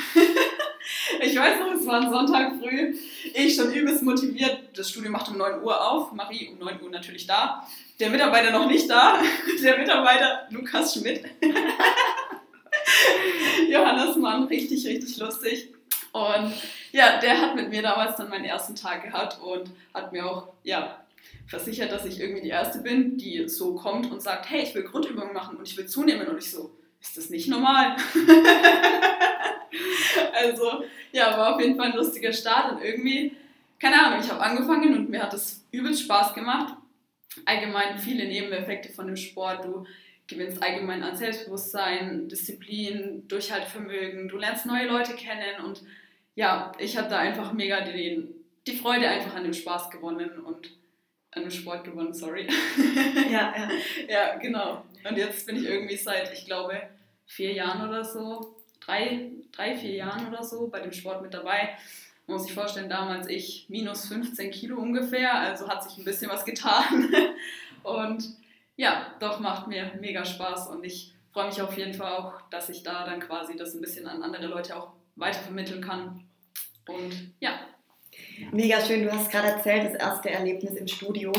ich 1.23 1.35
weiß 1.35 1.61
noch, 1.61 1.73
es 1.73 1.87
war 1.87 2.03
ein 2.03 2.11
Sonntag 2.11 2.53
früh, 2.61 2.95
ich 3.33 3.55
schon 3.55 3.73
übelst 3.73 4.03
motiviert, 4.03 4.59
das 4.75 4.91
Studio 4.91 5.11
macht 5.11 5.31
um 5.31 5.39
9 5.39 5.63
Uhr 5.63 5.91
auf, 5.91 6.13
Marie 6.13 6.49
um 6.49 6.59
9 6.59 6.83
Uhr 6.83 6.91
natürlich 6.91 7.27
da, 7.27 7.67
der 7.99 8.11
Mitarbeiter 8.11 8.51
noch 8.51 8.67
nicht 8.67 8.91
da, 8.91 9.23
der 9.63 9.79
Mitarbeiter 9.79 10.47
Lukas 10.51 10.95
Schmidt. 10.95 11.25
Johannes 13.71 14.17
Mann, 14.17 14.45
richtig, 14.45 14.87
richtig 14.87 15.17
lustig. 15.17 15.73
Und 16.13 16.53
ja, 16.93 17.21
der 17.21 17.41
hat 17.41 17.55
mit 17.55 17.71
mir 17.71 17.83
damals 17.83 18.17
dann 18.17 18.31
meinen 18.31 18.45
ersten 18.45 18.75
Tag 18.75 19.03
gehabt 19.03 19.41
und 19.41 19.71
hat 19.95 20.13
mir 20.13 20.27
auch, 20.27 20.49
ja, 20.63 21.05
versichert, 21.47 21.93
dass 21.93 22.05
ich 22.05 22.21
irgendwie 22.21 22.43
die 22.43 22.51
Erste 22.51 22.81
bin, 22.81 23.17
die 23.17 23.49
so 23.49 23.75
kommt 23.75 24.11
und 24.11 24.23
sagt, 24.23 24.51
hey, 24.51 24.63
ich 24.63 24.75
will 24.75 24.85
Grundübungen 24.85 25.33
machen 25.33 25.57
und 25.57 25.67
ich 25.67 25.77
will 25.77 25.87
zunehmen. 25.87 26.29
Und 26.29 26.39
ich 26.39 26.51
so, 26.51 26.71
ist 27.01 27.17
das 27.17 27.31
nicht 27.31 27.49
normal? 27.49 27.97
also, 30.35 30.85
ja, 31.13 31.37
war 31.37 31.55
auf 31.55 31.61
jeden 31.61 31.77
Fall 31.77 31.93
ein 31.93 31.97
lustiger 31.97 32.33
Start 32.33 32.73
und 32.73 32.83
irgendwie, 32.83 33.37
keine 33.79 34.05
Ahnung, 34.05 34.21
ich 34.23 34.31
habe 34.31 34.41
angefangen 34.41 34.95
und 34.95 35.09
mir 35.09 35.23
hat 35.23 35.35
es 35.35 35.65
übelst 35.71 36.03
Spaß 36.03 36.35
gemacht. 36.35 36.75
Allgemein 37.45 37.99
viele 37.99 38.27
Nebeneffekte 38.27 38.93
von 38.93 39.07
dem 39.07 39.17
Sport. 39.17 39.65
Du 39.65 39.87
gewinnst 40.27 40.63
allgemein 40.63 41.03
an 41.03 41.17
Selbstbewusstsein, 41.17 42.29
Disziplin, 42.29 43.27
Durchhaltevermögen, 43.29 44.29
du 44.29 44.37
lernst 44.37 44.67
neue 44.67 44.87
Leute 44.87 45.15
kennen 45.15 45.65
und 45.65 45.83
ja, 46.39 46.71
ich 46.79 46.97
habe 46.97 47.09
da 47.09 47.19
einfach 47.19 47.53
mega 47.53 47.81
den, 47.81 48.33
die 48.65 48.77
Freude 48.77 49.09
einfach 49.09 49.35
an 49.35 49.43
dem 49.43 49.53
Spaß 49.53 49.91
gewonnen 49.91 50.31
und 50.39 50.71
an 51.33 51.43
dem 51.43 51.51
Sport 51.51 51.83
gewonnen, 51.83 52.15
sorry. 52.15 52.47
Ja, 53.29 53.53
ja. 53.57 53.69
ja, 54.09 54.37
genau. 54.37 54.85
Und 55.03 55.17
jetzt 55.17 55.47
bin 55.47 55.57
ich 55.57 55.65
irgendwie 55.65 55.97
seit, 55.97 56.33
ich 56.33 56.47
glaube, 56.47 56.81
vier 57.27 57.53
Jahren 57.55 57.89
oder 57.89 58.05
so, 58.05 58.55
drei, 58.79 59.33
drei, 59.51 59.77
vier 59.77 59.95
Jahren 59.95 60.29
oder 60.29 60.45
so 60.45 60.69
bei 60.69 60.79
dem 60.79 60.93
Sport 60.93 61.23
mit 61.23 61.35
dabei. 61.35 61.77
Man 62.29 62.37
muss 62.37 62.45
sich 62.45 62.55
vorstellen, 62.55 62.89
damals 62.89 63.27
ich 63.29 63.67
minus 63.69 64.07
15 64.07 64.53
Kilo 64.53 64.77
ungefähr, 64.79 65.35
also 65.35 65.67
hat 65.67 65.83
sich 65.83 65.99
ein 65.99 66.05
bisschen 66.05 66.31
was 66.31 66.45
getan. 66.45 67.13
Und 67.83 68.23
ja, 68.77 69.13
doch 69.19 69.41
macht 69.41 69.67
mir 69.67 69.91
mega 70.01 70.25
Spaß 70.25 70.69
und 70.69 70.85
ich 70.85 71.13
freue 71.33 71.49
mich 71.49 71.61
auf 71.61 71.77
jeden 71.77 71.95
Fall 71.95 72.13
auch, 72.13 72.43
dass 72.51 72.69
ich 72.69 72.85
da 72.85 73.05
dann 73.05 73.19
quasi 73.19 73.57
das 73.57 73.75
ein 73.75 73.81
bisschen 73.81 74.07
an 74.07 74.23
andere 74.23 74.47
Leute 74.47 74.77
auch 74.77 74.98
weitervermitteln 75.19 75.83
kann. 75.83 76.25
Und 76.87 77.35
ja, 77.41 77.61
Mega 78.53 78.81
schön, 78.81 79.03
du 79.03 79.13
hast 79.13 79.31
gerade 79.31 79.49
erzählt, 79.49 79.85
das 79.85 79.95
erste 79.95 80.31
Erlebnis 80.31 80.73
im 80.75 80.87
Studio. 80.87 81.33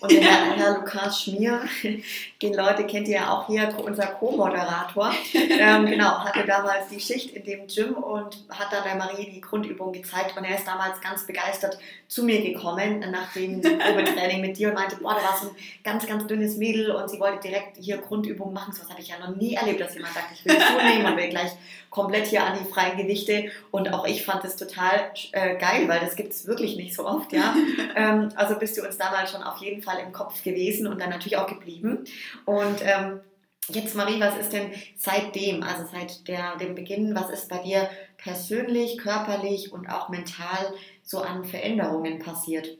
Und 0.00 0.10
der 0.10 0.20
Herr, 0.22 0.56
Herr 0.56 0.74
Lukas 0.78 1.22
Schmier, 1.22 1.60
den 2.42 2.54
Leute 2.54 2.86
kennt 2.86 3.08
ihr 3.08 3.16
ja 3.16 3.30
auch 3.30 3.46
hier, 3.46 3.74
unser 3.84 4.06
Co-Moderator, 4.06 5.12
ähm, 5.34 5.86
genau, 5.86 6.18
hatte 6.24 6.46
damals 6.46 6.88
die 6.88 7.00
Schicht 7.00 7.34
in 7.34 7.44
dem 7.44 7.66
Gym 7.66 7.94
und 7.94 8.44
hat 8.50 8.72
dann 8.72 8.84
der 8.84 8.96
Marie 8.96 9.30
die 9.30 9.40
Grundübung 9.40 9.92
gezeigt. 9.92 10.36
Und 10.36 10.44
er 10.44 10.56
ist 10.56 10.66
damals 10.66 11.00
ganz 11.00 11.26
begeistert 11.26 11.78
zu 12.08 12.24
mir 12.24 12.42
gekommen 12.42 13.00
nach 13.10 13.32
dem 13.32 13.60
Probetraining 13.60 14.40
mit 14.40 14.56
dir 14.56 14.68
und 14.68 14.74
meinte, 14.74 14.96
boah, 14.96 15.14
da 15.14 15.22
war 15.22 15.38
so 15.40 15.48
ein 15.48 15.56
ganz, 15.84 16.06
ganz 16.06 16.26
dünnes 16.26 16.56
Mädel 16.56 16.90
und 16.90 17.08
sie 17.10 17.20
wollte 17.20 17.48
direkt 17.48 17.76
hier 17.78 17.98
Grundübungen 17.98 18.54
machen. 18.54 18.72
So 18.72 18.82
was 18.82 18.90
habe 18.90 19.00
ich 19.00 19.08
ja 19.08 19.18
noch 19.18 19.34
nie 19.34 19.54
erlebt, 19.54 19.80
dass 19.80 19.94
jemand 19.94 20.14
sagt, 20.14 20.32
ich 20.32 20.44
will 20.44 20.56
zunehmen 20.58 21.06
und 21.06 21.16
will 21.16 21.28
gleich 21.28 21.52
komplett 21.90 22.26
hier 22.26 22.44
an 22.44 22.58
die 22.58 22.70
freien 22.70 22.96
Gewichte. 22.96 23.50
Und 23.70 23.92
auch 23.92 24.06
ich 24.06 24.24
fand 24.24 24.44
es 24.44 24.56
total 24.56 25.10
äh, 25.32 25.56
geil, 25.56 25.88
weil 25.88 26.00
das 26.00 26.16
gibt 26.16 26.32
es 26.32 26.45
wirklich 26.46 26.76
nicht 26.76 26.94
so 26.94 27.06
oft, 27.06 27.32
ja. 27.32 27.54
ähm, 27.96 28.30
also 28.36 28.58
bist 28.58 28.76
du 28.76 28.82
uns 28.82 28.98
damals 28.98 29.30
schon 29.30 29.42
auf 29.42 29.58
jeden 29.58 29.82
Fall 29.82 29.98
im 29.98 30.12
Kopf 30.12 30.42
gewesen 30.42 30.86
und 30.86 31.00
dann 31.00 31.10
natürlich 31.10 31.36
auch 31.36 31.48
geblieben. 31.48 32.04
Und 32.44 32.82
ähm, 32.82 33.20
Jetzt, 33.68 33.96
Marie, 33.96 34.20
was 34.20 34.38
ist 34.38 34.52
denn 34.52 34.70
seitdem, 34.96 35.64
also 35.64 35.84
seit 35.90 36.28
der, 36.28 36.56
dem 36.56 36.76
Beginn, 36.76 37.16
was 37.16 37.30
ist 37.30 37.48
bei 37.48 37.58
dir 37.58 37.90
persönlich, 38.16 38.96
körperlich 38.98 39.72
und 39.72 39.88
auch 39.88 40.08
mental 40.08 40.72
so 41.02 41.20
an 41.20 41.44
Veränderungen 41.44 42.20
passiert? 42.20 42.78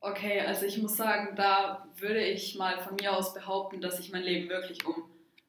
Okay, 0.00 0.40
also 0.40 0.66
ich 0.66 0.78
muss 0.78 0.96
sagen, 0.96 1.34
da 1.34 1.88
würde 1.96 2.20
ich 2.20 2.54
mal 2.54 2.78
von 2.78 2.94
mir 2.94 3.12
aus 3.12 3.34
behaupten, 3.34 3.80
dass 3.80 3.96
sich 3.96 4.12
mein 4.12 4.22
Leben 4.22 4.48
wirklich 4.48 4.86
um 4.86 4.94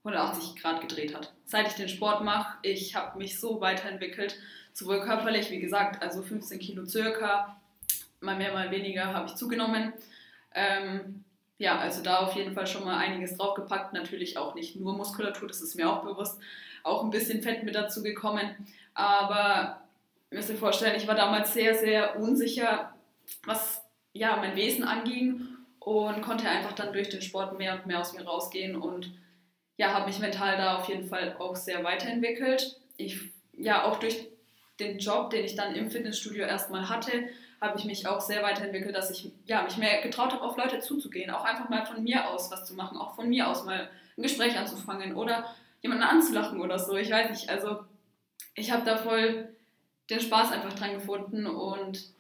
180 0.04 0.60
Grad 0.60 0.82
gedreht 0.82 1.14
hat. 1.16 1.32
Seit 1.46 1.68
ich 1.68 1.74
den 1.74 1.90
Sport 1.90 2.24
mache, 2.24 2.58
ich 2.64 2.96
habe 2.96 3.20
mich 3.20 3.40
so 3.40 3.62
weiterentwickelt, 3.62 4.36
sowohl 4.80 5.02
körperlich, 5.02 5.52
wie 5.52 5.60
gesagt, 5.60 6.02
also 6.02 6.24
15 6.24 6.58
Kilo 6.58 6.86
circa, 6.86 7.60
mal 8.22 8.38
mehr, 8.38 8.54
mal 8.54 8.72
weniger 8.72 9.14
habe 9.14 9.28
ich 9.28 9.36
zugenommen. 9.36 9.94
Ähm, 10.56 11.24
ja, 11.58 11.78
also 11.78 12.02
da 12.02 12.20
auf 12.20 12.36
jeden 12.36 12.54
Fall 12.54 12.66
schon 12.66 12.86
mal 12.86 12.98
einiges 12.98 13.38
draufgepackt. 13.38 13.94
Natürlich 13.94 14.38
auch 14.38 14.56
nicht 14.56 14.78
nur 14.78 14.96
Muskulatur, 14.96 15.48
das 15.48 15.62
ist 15.62 15.76
mir 15.76 15.90
auch 15.90 16.04
bewusst. 16.04 16.40
Auch 16.84 17.04
ein 17.04 17.10
bisschen 17.10 17.42
Fett 17.42 17.64
mit 17.64 17.76
dazu 17.76 18.02
gekommen. 18.02 18.50
Aber 18.94 19.82
ihr 20.32 20.38
müsst 20.38 20.50
euch 20.50 20.58
vorstellen, 20.58 20.96
ich 20.96 21.08
war 21.08 21.16
damals 21.16 21.54
sehr, 21.54 21.76
sehr 21.76 22.18
unsicher, 22.18 22.94
was 23.46 23.84
ja, 24.14 24.38
mein 24.38 24.56
Wesen 24.56 24.86
anging 24.86 25.42
und 25.80 26.22
konnte 26.22 26.50
einfach 26.50 26.74
dann 26.74 26.94
durch 26.94 27.10
den 27.10 27.22
Sport 27.22 27.58
mehr 27.58 27.76
und 27.76 27.86
mehr 27.86 28.00
aus 28.00 28.14
mir 28.14 28.26
rausgehen 28.26 28.76
und 28.76 29.12
ja, 29.78 29.94
habe 29.94 30.08
mich 30.08 30.20
mental 30.20 30.58
da 30.58 30.78
auf 30.78 30.90
jeden 30.90 31.08
Fall 31.08 31.36
auch 31.40 31.56
sehr 31.56 31.84
weiterentwickelt. 31.84 32.80
Ich, 32.98 33.20
ja, 33.54 33.86
auch 33.86 34.00
durch 34.00 34.28
den 34.80 35.00
Job, 35.00 35.30
den 35.30 35.46
ich 35.46 35.56
dann 35.56 35.76
im 35.76 35.92
Fitnessstudio 35.92 36.46
erstmal 36.46 36.90
hatte, 36.90 37.30
habe 37.62 37.78
ich 37.78 37.86
mich 37.86 38.08
auch 38.08 38.22
sehr 38.22 38.42
weiterentwickelt, 38.42 38.96
dass 38.96 39.12
ich 39.12 39.32
ja, 39.46 39.64
mich 39.64 39.78
mehr 39.78 40.02
getraut 40.02 40.32
habe, 40.32 40.44
auf 40.44 40.58
Leute 40.58 40.80
zuzugehen, 40.80 41.30
auch 41.30 41.44
einfach 41.44 41.70
mal 41.70 41.86
von 41.86 42.04
mir 42.04 42.30
aus 42.30 42.50
was 42.52 42.66
zu 42.66 42.74
machen, 42.74 42.98
auch 42.98 43.16
von 43.16 43.30
mir 43.30 43.48
aus 43.48 43.66
mal 43.66 43.90
ein 44.18 44.24
Gespräch 44.24 44.58
anzufangen 44.58 45.16
oder 45.16 45.54
jemanden 45.82 46.04
anzulachen 46.04 46.62
oder 46.62 46.80
so. 46.80 46.96
Ich 46.96 47.12
weiß 47.12 47.30
nicht, 47.32 47.50
also 47.50 47.84
ich 48.56 48.72
habe 48.72 48.86
da 48.86 48.98
voll 48.98 49.50
den 50.10 50.20
Spaß 50.20 50.52
einfach 50.52 50.74
dran 50.74 50.94
gefunden 50.94 51.46
und 51.46 52.14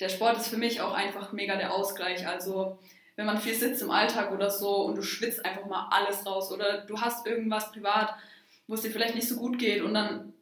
der 0.00 0.08
Sport 0.08 0.38
ist 0.38 0.48
für 0.48 0.56
mich 0.56 0.80
auch 0.80 0.94
einfach 0.94 1.32
mega 1.32 1.56
der 1.56 1.74
Ausgleich. 1.74 2.26
Also 2.26 2.78
wenn 3.16 3.26
man 3.26 3.38
viel 3.38 3.54
sitzt 3.54 3.82
im 3.82 3.90
Alltag 3.90 4.32
oder 4.32 4.50
so 4.50 4.84
und 4.86 4.96
du 4.96 5.02
schwitzt 5.02 5.44
einfach 5.44 5.66
mal 5.66 5.88
alles 5.90 6.24
raus 6.24 6.50
oder 6.50 6.86
du 6.86 7.00
hast 7.00 7.26
irgendwas 7.26 7.70
privat, 7.70 8.14
wo 8.66 8.74
es 8.74 8.82
dir 8.82 8.90
vielleicht 8.90 9.14
nicht 9.14 9.28
so 9.28 9.36
gut 9.36 9.58
geht 9.58 9.82
und 9.82 9.94
dann, 9.94 10.32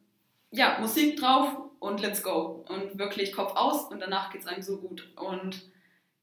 ja, 0.51 0.77
Musik 0.79 1.19
drauf 1.19 1.55
und 1.79 2.01
let's 2.01 2.23
go. 2.23 2.65
Und 2.67 2.97
wirklich 2.97 3.33
Kopf 3.33 3.55
aus 3.55 3.85
und 3.85 3.99
danach 3.99 4.31
geht 4.31 4.41
es 4.41 4.47
einem 4.47 4.61
so 4.61 4.77
gut. 4.77 5.07
Und 5.15 5.61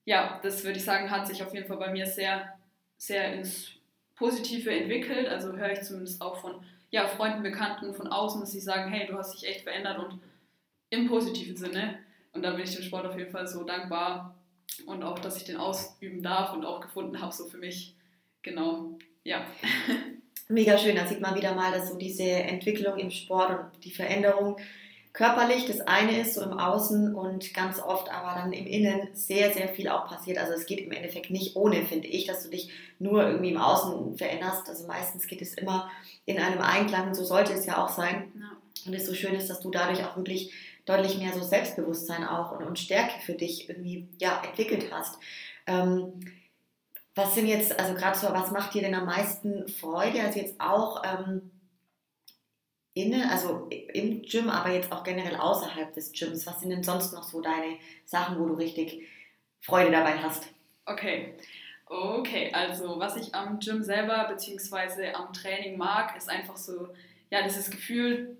ja, 0.05 0.41
das 0.43 0.65
würde 0.65 0.79
ich 0.79 0.85
sagen, 0.85 1.11
hat 1.11 1.27
sich 1.27 1.43
auf 1.43 1.55
jeden 1.55 1.67
Fall 1.67 1.79
bei 1.79 1.91
mir 1.91 2.07
sehr, 2.07 2.59
sehr 2.97 3.35
ins 3.35 3.71
Positive 4.15 4.71
entwickelt. 4.71 5.29
Also 5.29 5.53
höre 5.57 5.73
ich 5.73 5.83
zumindest 5.83 6.21
auch 6.23 6.37
von 6.41 6.65
ja, 6.91 7.07
Freunden, 7.09 7.43
Bekannten 7.43 7.95
von 7.95 8.07
außen, 8.07 8.41
dass 8.41 8.53
sie 8.53 8.61
sagen, 8.61 8.91
hey, 8.91 9.07
du 9.07 9.17
hast 9.17 9.35
dich 9.35 9.49
echt 9.49 9.63
verändert 9.63 9.99
und 9.99 10.21
im 10.91 11.09
positiven 11.09 11.57
Sinne. 11.57 11.99
Und 12.33 12.43
da 12.43 12.53
bin 12.53 12.63
ich 12.63 12.75
dem 12.75 12.85
Sport 12.85 13.07
auf 13.07 13.19
jeden 13.19 13.31
Fall 13.31 13.47
so 13.47 13.65
dankbar, 13.65 14.37
und 14.85 15.03
auch, 15.03 15.19
dass 15.19 15.37
ich 15.39 15.45
den 15.45 15.57
ausüben 15.57 16.23
darf 16.23 16.53
und 16.53 16.65
auch 16.65 16.81
gefunden 16.81 17.21
habe, 17.21 17.33
so 17.33 17.47
für 17.47 17.59
mich. 17.59 17.95
Genau, 18.43 18.99
ja. 19.25 19.47
Mega 20.49 20.79
schön, 20.79 20.95
da 20.95 21.07
sieht 21.07 21.21
man 21.21 21.35
wieder 21.35 21.55
mal, 21.55 21.73
dass 21.73 21.89
so 21.89 21.97
diese 21.97 22.23
Entwicklung 22.23 22.99
im 22.99 23.11
Sport 23.11 23.51
und 23.51 23.85
die 23.85 23.91
Veränderung 23.91 24.57
körperlich 25.13 25.65
das 25.65 25.81
eine 25.81 26.21
ist, 26.21 26.35
so 26.35 26.43
im 26.43 26.53
Außen 26.53 27.15
und 27.15 27.55
ganz 27.55 27.81
oft 27.81 28.13
aber 28.13 28.39
dann 28.39 28.53
im 28.53 28.67
Innen 28.67 29.09
sehr, 29.15 29.53
sehr 29.53 29.69
viel 29.69 29.89
auch 29.89 30.07
passiert. 30.07 30.39
Also 30.39 30.53
es 30.53 30.67
geht 30.67 30.79
im 30.81 30.93
Endeffekt 30.93 31.31
nicht 31.31 31.57
ohne, 31.57 31.85
finde 31.87 32.07
ich, 32.07 32.27
dass 32.27 32.45
du 32.45 32.51
dich 32.51 32.71
nur 32.99 33.27
irgendwie 33.27 33.51
im 33.51 33.57
Außen 33.57 34.19
veränderst. 34.19 34.69
Also 34.69 34.87
meistens 34.87 35.27
geht 35.27 35.41
es 35.41 35.55
immer 35.55 35.91
in 36.27 36.39
einem 36.39 36.61
Einklang 36.61 37.09
und 37.09 37.15
so 37.15 37.25
sollte 37.25 37.55
es 37.55 37.65
ja 37.65 37.83
auch 37.83 37.89
sein. 37.89 38.31
Ja. 38.39 38.53
Und 38.87 38.95
es 38.95 39.07
so 39.07 39.15
schön 39.15 39.35
ist, 39.35 39.49
dass 39.49 39.61
du 39.61 39.71
dadurch 39.71 40.05
auch 40.05 40.17
wirklich 40.17 40.53
deutlich 40.85 41.19
mehr 41.19 41.33
so 41.33 41.43
Selbstbewusstsein 41.43 42.23
auch 42.23 42.53
und, 42.53 42.65
und 42.65 42.79
Stärke 42.79 43.19
für 43.25 43.33
dich 43.33 43.69
irgendwie 43.69 44.07
ja, 44.21 44.43
entwickelt 44.47 44.93
hast. 44.93 45.19
Ähm, 45.67 46.13
was 47.17 47.35
sind 47.35 47.47
jetzt, 47.47 47.79
also 47.81 47.95
gerade 47.95 48.17
so, 48.17 48.29
was 48.29 48.51
macht 48.51 48.75
dir 48.75 48.83
denn 48.83 48.95
am 48.95 49.07
meisten 49.07 49.67
Freude? 49.69 50.21
Also 50.21 50.39
jetzt 50.39 50.61
auch 50.61 51.03
ähm, 51.03 51.51
inne, 52.93 53.31
also 53.31 53.69
im 53.71 54.21
Gym, 54.23 54.51
aber 54.51 54.71
jetzt 54.71 54.93
auch 54.93 55.03
generell 55.03 55.37
außerhalb 55.37 55.95
des 55.95 56.13
Gyms. 56.13 56.47
Was 56.47 56.61
sind 56.61 56.71
denn 56.71 56.83
sonst 56.83 57.15
noch 57.15 57.25
so 57.25 57.41
deine 57.41 57.79
Sachen, 58.05 58.39
wo 58.39 58.47
du 58.47 58.55
richtig 58.55 59.09
Freude 59.61 59.91
dabei 59.91 60.19
hast? 60.19 60.47
Okay. 60.85 61.35
Okay, 61.87 62.53
also 62.53 62.99
was 62.99 63.17
ich 63.17 63.35
am 63.35 63.61
Gym 63.61 63.83
selber 63.83 64.27
bzw. 64.29 65.13
am 65.15 65.33
Training 65.33 65.79
mag, 65.79 66.17
ist 66.17 66.29
einfach 66.29 66.57
so, 66.57 66.89
ja, 67.31 67.43
dieses 67.43 67.71
Gefühl, 67.71 68.37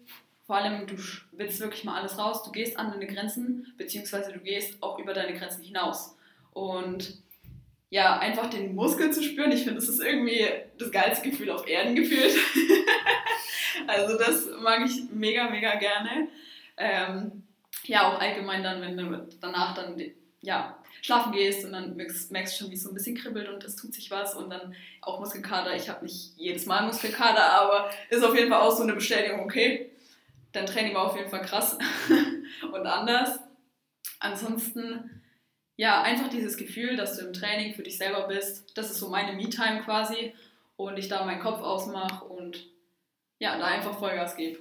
vor 0.47 0.57
allem, 0.57 0.87
du 0.87 0.97
willst 1.33 1.61
wirklich 1.61 1.85
mal 1.85 1.99
alles 1.99 2.19
raus, 2.19 2.43
du 2.43 2.53
gehst 2.53 2.79
an 2.79 2.91
deine 2.91 3.07
Grenzen, 3.07 3.73
beziehungsweise 3.79 4.33
du 4.33 4.41
gehst 4.41 4.83
auch 4.83 4.99
über 4.99 5.15
deine 5.15 5.39
Grenzen 5.39 5.63
hinaus. 5.63 6.17
Und 6.53 7.23
ja, 7.91 8.19
einfach 8.19 8.51
den 8.51 8.75
Muskel 8.75 9.13
zu 9.13 9.23
spüren, 9.23 9.53
ich 9.53 9.65
finde, 9.65 9.81
das 9.81 9.89
ist 9.89 10.01
irgendwie 10.01 10.45
das 10.79 10.91
geilste 10.91 11.31
Gefühl 11.31 11.51
auf 11.51 11.67
Erden 11.67 11.95
gefühlt. 11.95 12.35
also 13.87 14.19
das 14.19 14.49
mag 14.61 14.85
ich 14.85 15.11
mega, 15.11 15.49
mega 15.49 15.77
gerne. 15.77 16.29
Ähm, 16.77 17.45
ja, 17.85 18.09
auch 18.09 18.21
allgemein 18.21 18.63
dann, 18.63 18.81
wenn 18.81 18.97
du 18.97 19.29
danach 19.41 19.75
dann 19.75 20.01
ja, 20.41 20.77
schlafen 21.03 21.33
gehst 21.33 21.65
und 21.65 21.73
dann 21.73 21.97
merkst, 21.97 22.33
merkst 22.33 22.55
du 22.55 22.65
schon, 22.65 22.71
wie 22.71 22.77
es 22.77 22.83
so 22.83 22.91
ein 22.91 22.95
bisschen 22.95 23.17
kribbelt 23.17 23.49
und 23.49 23.63
es 23.65 23.77
tut 23.77 23.95
sich 23.95 24.11
was 24.11 24.35
und 24.35 24.51
dann 24.51 24.75
auch 25.01 25.21
Muskelkater. 25.21 25.75
Ich 25.77 25.89
habe 25.89 26.05
nicht 26.05 26.33
jedes 26.37 26.67
Mal 26.67 26.85
Muskelkater, 26.85 27.53
aber 27.53 27.91
ist 28.11 28.25
auf 28.25 28.35
jeden 28.35 28.51
Fall 28.51 28.61
auch 28.61 28.77
so 28.77 28.83
eine 28.83 28.95
Bestätigung, 28.95 29.41
okay, 29.41 29.91
dein 30.53 30.67
Training 30.67 30.95
war 30.95 31.07
auf 31.07 31.17
jeden 31.17 31.31
Fall 31.31 31.43
krass 31.43 31.79
und 32.73 32.87
anders. 32.87 33.39
Ansonsten, 34.19 35.16
ja, 35.77 36.03
einfach 36.03 36.29
dieses 36.29 36.57
Gefühl, 36.57 36.97
dass 36.97 37.19
du 37.19 37.27
im 37.27 37.33
Training 37.33 37.75
für 37.75 37.83
dich 37.83 37.99
selber 37.99 38.27
bist, 38.29 38.77
das 38.77 38.91
ist 38.91 38.99
so 38.99 39.09
meine 39.09 39.33
Me-Time 39.33 39.83
quasi 39.85 40.33
und 40.77 40.99
ich 40.99 41.09
da 41.09 41.25
meinen 41.25 41.41
Kopf 41.41 41.61
ausmache 41.63 42.25
und 42.25 42.67
ja, 43.39 43.59
da 43.59 43.67
einfach 43.67 43.99
Vollgas 43.99 44.37
gebe. 44.37 44.59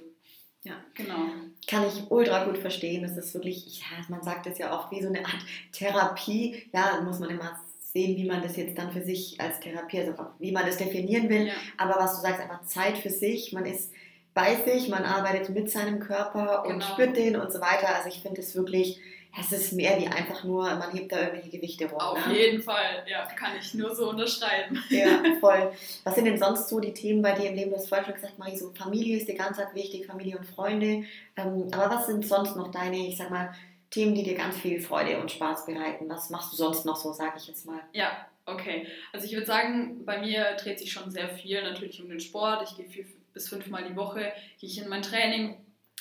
Ja, 0.62 0.74
genau. 0.94 1.28
Kann 1.68 1.86
ich 1.86 2.10
ultra 2.10 2.44
gut 2.44 2.58
verstehen. 2.58 3.02
Das 3.02 3.16
ist 3.16 3.32
wirklich, 3.34 3.78
ja, 3.78 4.04
man 4.08 4.22
sagt 4.22 4.46
es 4.46 4.58
ja 4.58 4.76
oft 4.76 4.90
wie 4.90 5.00
so 5.00 5.08
eine 5.08 5.24
Art 5.24 5.38
Therapie. 5.72 6.68
Ja, 6.72 7.00
muss 7.02 7.20
man 7.20 7.30
immer 7.30 7.60
sehen, 7.92 8.16
wie 8.16 8.26
man 8.26 8.42
das 8.42 8.56
jetzt 8.56 8.76
dann 8.76 8.90
für 8.92 9.02
sich 9.02 9.40
als 9.40 9.60
Therapie, 9.60 10.00
also 10.00 10.14
wie 10.40 10.50
man 10.50 10.66
das 10.66 10.76
definieren 10.76 11.28
will. 11.28 11.46
Ja. 11.46 11.54
Aber 11.76 11.94
was 12.02 12.16
du 12.16 12.22
sagst, 12.22 12.40
einfach 12.40 12.62
Zeit 12.64 12.98
für 12.98 13.10
sich. 13.10 13.52
Man 13.52 13.64
ist 13.64 13.92
bei 14.34 14.56
sich, 14.56 14.88
man 14.88 15.04
arbeitet 15.04 15.50
mit 15.54 15.70
seinem 15.70 16.00
Körper 16.00 16.64
und 16.66 16.80
Genau. 16.80 16.84
spürt 16.84 17.16
den 17.16 17.36
und 17.36 17.52
so 17.52 17.60
weiter. 17.60 17.94
Also 17.94 18.08
ich 18.08 18.20
finde 18.20 18.40
es 18.40 18.54
wirklich, 18.56 19.00
es 19.38 19.52
ist 19.52 19.72
mehr 19.72 19.98
wie 20.00 20.06
einfach 20.06 20.44
nur, 20.44 20.62
man 20.62 20.92
hebt 20.92 21.12
da 21.12 21.20
irgendwelche 21.20 21.50
Gewichte 21.50 21.86
rum. 21.90 22.00
Auf 22.00 22.26
ne? 22.26 22.38
jeden 22.38 22.62
Fall, 22.62 23.04
ja, 23.06 23.26
kann 23.26 23.52
ich 23.58 23.74
nur 23.74 23.94
so 23.94 24.10
unterschreiben. 24.10 24.82
Ja, 24.88 25.22
voll. 25.40 25.72
Was 26.04 26.14
sind 26.14 26.24
denn 26.24 26.38
sonst 26.38 26.68
so 26.68 26.80
die 26.80 26.94
Themen 26.94 27.22
bei 27.22 27.32
dir 27.32 27.50
im 27.50 27.54
Leben? 27.54 27.70
Du 27.70 27.76
hast 27.76 27.88
vorhin 27.88 28.06
schon 28.06 28.14
gesagt, 28.14 28.38
Marie, 28.38 28.56
so 28.56 28.72
Familie 28.72 29.18
ist 29.18 29.28
dir 29.28 29.34
ganz 29.34 29.58
wichtig, 29.74 30.06
Familie 30.06 30.38
und 30.38 30.46
Freunde. 30.46 31.04
Ähm, 31.36 31.68
aber 31.72 31.90
was 31.94 32.06
sind 32.06 32.26
sonst 32.26 32.56
noch 32.56 32.70
deine, 32.70 32.96
ich 32.96 33.16
sag 33.16 33.30
mal, 33.30 33.54
Themen, 33.90 34.14
die 34.14 34.24
dir 34.24 34.34
ganz 34.34 34.56
viel 34.56 34.80
Freude 34.80 35.20
und 35.20 35.30
Spaß 35.30 35.66
bereiten? 35.66 36.08
Was 36.08 36.30
machst 36.30 36.52
du 36.52 36.56
sonst 36.56 36.84
noch 36.84 36.96
so, 36.96 37.12
sage 37.12 37.34
ich 37.36 37.46
jetzt 37.46 37.66
mal? 37.66 37.80
Ja, 37.92 38.26
okay. 38.46 38.86
Also 39.12 39.26
ich 39.26 39.32
würde 39.32 39.46
sagen, 39.46 40.04
bei 40.04 40.18
mir 40.18 40.56
dreht 40.56 40.78
sich 40.78 40.92
schon 40.92 41.10
sehr 41.10 41.28
viel 41.28 41.62
natürlich 41.62 42.02
um 42.02 42.08
den 42.08 42.20
Sport. 42.20 42.68
Ich 42.68 42.76
gehe 42.76 42.86
vier 42.86 43.04
bis 43.32 43.50
fünfmal 43.50 43.84
die 43.86 43.96
Woche, 43.96 44.32
gehe 44.58 44.70
ich 44.70 44.78
in 44.78 44.88
mein 44.88 45.02
Training. 45.02 45.58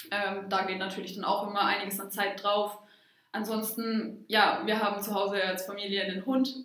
Ähm, 0.10 0.46
da 0.48 0.64
geht 0.64 0.80
natürlich 0.80 1.16
dann 1.16 1.26
auch 1.26 1.48
immer 1.48 1.66
einiges 1.66 2.00
an 2.00 2.10
Zeit 2.10 2.42
drauf. 2.42 2.78
Ansonsten, 3.36 4.24
ja, 4.30 4.62
wir 4.64 4.80
haben 4.80 5.04
zu 5.04 5.14
Hause 5.14 5.44
als 5.44 5.66
Familie 5.66 6.04
einen 6.04 6.26
Hund. 6.26 6.56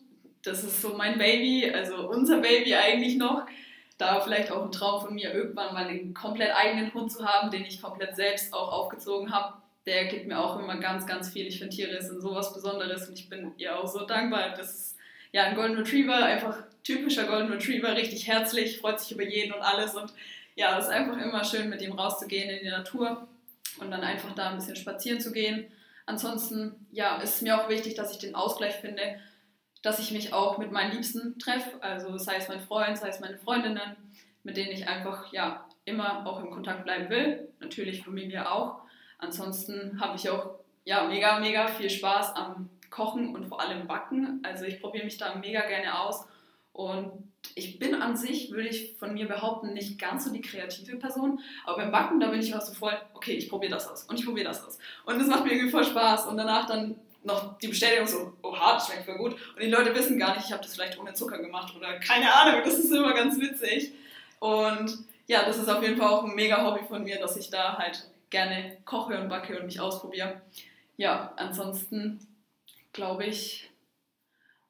Das 0.42 0.62
ist 0.62 0.80
so 0.80 0.94
mein 0.96 1.18
Baby, 1.18 1.68
also 1.68 2.08
unser 2.08 2.40
Baby 2.40 2.76
eigentlich 2.76 3.16
noch. 3.16 3.44
Da 3.98 4.20
vielleicht 4.20 4.52
auch 4.52 4.64
ein 4.64 4.70
Traum 4.70 5.04
von 5.04 5.14
mir, 5.16 5.34
irgendwann 5.34 5.74
mal 5.74 5.88
einen 5.88 6.14
komplett 6.14 6.54
eigenen 6.54 6.94
Hund 6.94 7.10
zu 7.10 7.26
haben, 7.26 7.50
den 7.50 7.64
ich 7.64 7.82
komplett 7.82 8.14
selbst 8.14 8.54
auch 8.54 8.70
aufgezogen 8.70 9.32
habe. 9.32 9.54
Der 9.84 10.04
gibt 10.04 10.28
mir 10.28 10.38
auch 10.38 10.60
immer 10.60 10.76
ganz, 10.76 11.06
ganz 11.06 11.30
viel. 11.30 11.48
Ich 11.48 11.58
finde 11.58 11.74
Tiere 11.74 12.00
sind 12.00 12.22
sowas 12.22 12.54
Besonderes 12.54 13.08
und 13.08 13.18
ich 13.18 13.28
bin 13.28 13.50
ihr 13.56 13.76
auch 13.76 13.88
so 13.88 14.06
dankbar. 14.06 14.54
Das 14.56 14.70
ist 14.70 14.96
ja 15.32 15.42
ein 15.42 15.56
Golden 15.56 15.76
Retriever, 15.76 16.24
einfach 16.24 16.56
typischer 16.84 17.24
Golden 17.24 17.50
Retriever, 17.50 17.96
richtig 17.96 18.28
herzlich, 18.28 18.78
freut 18.78 19.00
sich 19.00 19.10
über 19.10 19.24
jeden 19.24 19.52
und 19.52 19.60
alles. 19.60 19.96
Und 19.96 20.12
ja, 20.54 20.78
es 20.78 20.84
ist 20.84 20.92
einfach 20.92 21.18
immer 21.18 21.42
schön, 21.42 21.68
mit 21.68 21.82
ihm 21.82 21.98
rauszugehen 21.98 22.48
in 22.48 22.62
die 22.62 22.70
Natur 22.70 23.26
und 23.80 23.90
dann 23.90 24.02
einfach 24.02 24.32
da 24.36 24.50
ein 24.50 24.56
bisschen 24.56 24.76
spazieren 24.76 25.20
zu 25.20 25.32
gehen. 25.32 25.66
Ansonsten, 26.10 26.88
ja, 26.90 27.18
ist 27.18 27.36
es 27.36 27.42
mir 27.42 27.56
auch 27.56 27.68
wichtig, 27.68 27.94
dass 27.94 28.10
ich 28.10 28.18
den 28.18 28.34
Ausgleich 28.34 28.74
finde, 28.74 29.20
dass 29.80 30.00
ich 30.00 30.10
mich 30.10 30.32
auch 30.32 30.58
mit 30.58 30.72
meinen 30.72 30.90
Liebsten 30.90 31.38
treffe, 31.38 31.80
also 31.84 32.18
sei 32.18 32.34
es 32.34 32.48
mein 32.48 32.60
Freund, 32.60 32.98
sei 32.98 33.10
es 33.10 33.20
meine 33.20 33.38
Freundinnen, 33.38 33.96
mit 34.42 34.56
denen 34.56 34.72
ich 34.72 34.88
einfach 34.88 35.32
ja 35.32 35.68
immer 35.84 36.26
auch 36.26 36.40
im 36.40 36.50
Kontakt 36.50 36.82
bleiben 36.82 37.08
will, 37.10 37.48
natürlich 37.60 38.02
Familie 38.02 38.50
auch. 38.50 38.80
Ansonsten 39.18 40.00
habe 40.00 40.16
ich 40.16 40.28
auch 40.28 40.56
ja 40.84 41.06
mega 41.06 41.38
mega 41.38 41.68
viel 41.68 41.88
Spaß 41.88 42.34
am 42.34 42.68
Kochen 42.90 43.32
und 43.32 43.46
vor 43.46 43.60
allem 43.60 43.86
Backen. 43.86 44.40
Also 44.42 44.64
ich 44.64 44.80
probiere 44.80 45.04
mich 45.04 45.16
da 45.16 45.36
mega 45.36 45.60
gerne 45.68 45.96
aus 45.96 46.26
und 46.72 47.30
ich 47.54 47.78
bin 47.78 47.94
an 47.94 48.16
sich, 48.16 48.50
würde 48.50 48.68
ich 48.68 48.96
von 48.98 49.14
mir 49.14 49.26
behaupten, 49.26 49.72
nicht 49.72 49.98
ganz 49.98 50.24
so 50.24 50.32
die 50.32 50.40
kreative 50.40 50.96
Person, 50.96 51.40
aber 51.64 51.78
beim 51.78 51.90
Backen, 51.90 52.20
da 52.20 52.28
bin 52.28 52.40
ich 52.40 52.54
auch 52.54 52.60
so 52.60 52.72
voll, 52.72 52.96
okay, 53.14 53.32
ich 53.32 53.48
probiere 53.48 53.72
das 53.72 53.88
aus 53.88 54.04
und 54.04 54.18
ich 54.18 54.24
probiere 54.24 54.48
das 54.48 54.64
aus. 54.64 54.78
Und 55.04 55.18
das 55.18 55.26
macht 55.26 55.44
mir 55.44 55.52
irgendwie 55.52 55.70
voll 55.70 55.84
Spaß 55.84 56.26
und 56.26 56.36
danach 56.36 56.66
dann 56.66 56.96
noch 57.22 57.58
die 57.58 57.68
Bestätigung 57.68 58.06
so, 58.06 58.32
oha, 58.42 58.74
das 58.74 58.86
schmeckt 58.86 59.04
voll 59.04 59.18
gut. 59.18 59.32
Und 59.32 59.62
die 59.62 59.68
Leute 59.70 59.94
wissen 59.94 60.18
gar 60.18 60.34
nicht, 60.34 60.46
ich 60.46 60.52
habe 60.52 60.62
das 60.62 60.74
vielleicht 60.74 60.98
ohne 60.98 61.12
Zucker 61.12 61.38
gemacht 61.38 61.74
oder 61.76 61.98
keine 61.98 62.32
Ahnung, 62.32 62.62
das 62.64 62.78
ist 62.78 62.92
immer 62.92 63.12
ganz 63.14 63.38
witzig. 63.38 63.92
Und 64.38 65.04
ja, 65.26 65.44
das 65.44 65.58
ist 65.58 65.68
auf 65.68 65.82
jeden 65.82 65.96
Fall 65.96 66.08
auch 66.08 66.24
ein 66.24 66.34
mega 66.34 66.64
Hobby 66.64 66.84
von 66.86 67.04
mir, 67.04 67.18
dass 67.18 67.36
ich 67.36 67.50
da 67.50 67.76
halt 67.76 68.08
gerne 68.30 68.78
koche 68.84 69.20
und 69.20 69.28
backe 69.28 69.58
und 69.58 69.66
mich 69.66 69.80
ausprobiere. 69.80 70.40
Ja, 70.96 71.32
ansonsten 71.36 72.26
glaube 72.92 73.26
ich, 73.26 73.69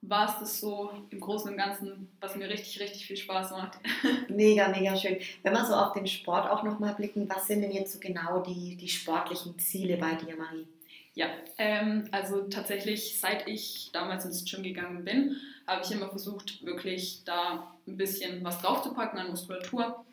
war 0.02 0.28
es 0.28 0.38
das 0.38 0.60
so 0.60 0.90
im 1.10 1.20
Großen 1.20 1.50
und 1.50 1.58
Ganzen, 1.58 2.08
was 2.20 2.34
mir 2.34 2.48
richtig, 2.48 2.80
richtig 2.80 3.06
viel 3.06 3.16
Spaß 3.16 3.50
macht. 3.50 3.78
Mega, 4.28 4.68
mega 4.68 4.96
schön. 4.96 5.18
Wenn 5.42 5.52
wir 5.52 5.64
so 5.64 5.74
auf 5.74 5.92
den 5.92 6.06
Sport 6.06 6.50
auch 6.50 6.62
nochmal 6.62 6.94
blicken, 6.94 7.28
was 7.28 7.46
sind 7.46 7.60
denn 7.60 7.72
jetzt 7.72 7.92
so 7.92 7.98
genau 7.98 8.40
die, 8.40 8.76
die 8.76 8.88
sportlichen 8.88 9.58
Ziele 9.58 9.98
bei 9.98 10.14
dir, 10.14 10.36
Marie? 10.36 10.66
Ja, 11.14 11.26
ähm, 11.58 12.08
also 12.12 12.42
tatsächlich, 12.48 13.20
seit 13.20 13.46
ich 13.46 13.90
damals 13.92 14.24
ins 14.24 14.44
Gym 14.44 14.62
gegangen 14.62 15.04
bin, 15.04 15.36
habe 15.66 15.82
ich 15.84 15.90
immer 15.90 16.08
versucht, 16.08 16.64
wirklich 16.64 17.24
da 17.24 17.74
ein 17.86 17.96
bisschen 17.96 18.42
was 18.44 18.60
draufzupacken 18.60 19.18
an 19.18 19.30
Muskulatur 19.30 20.04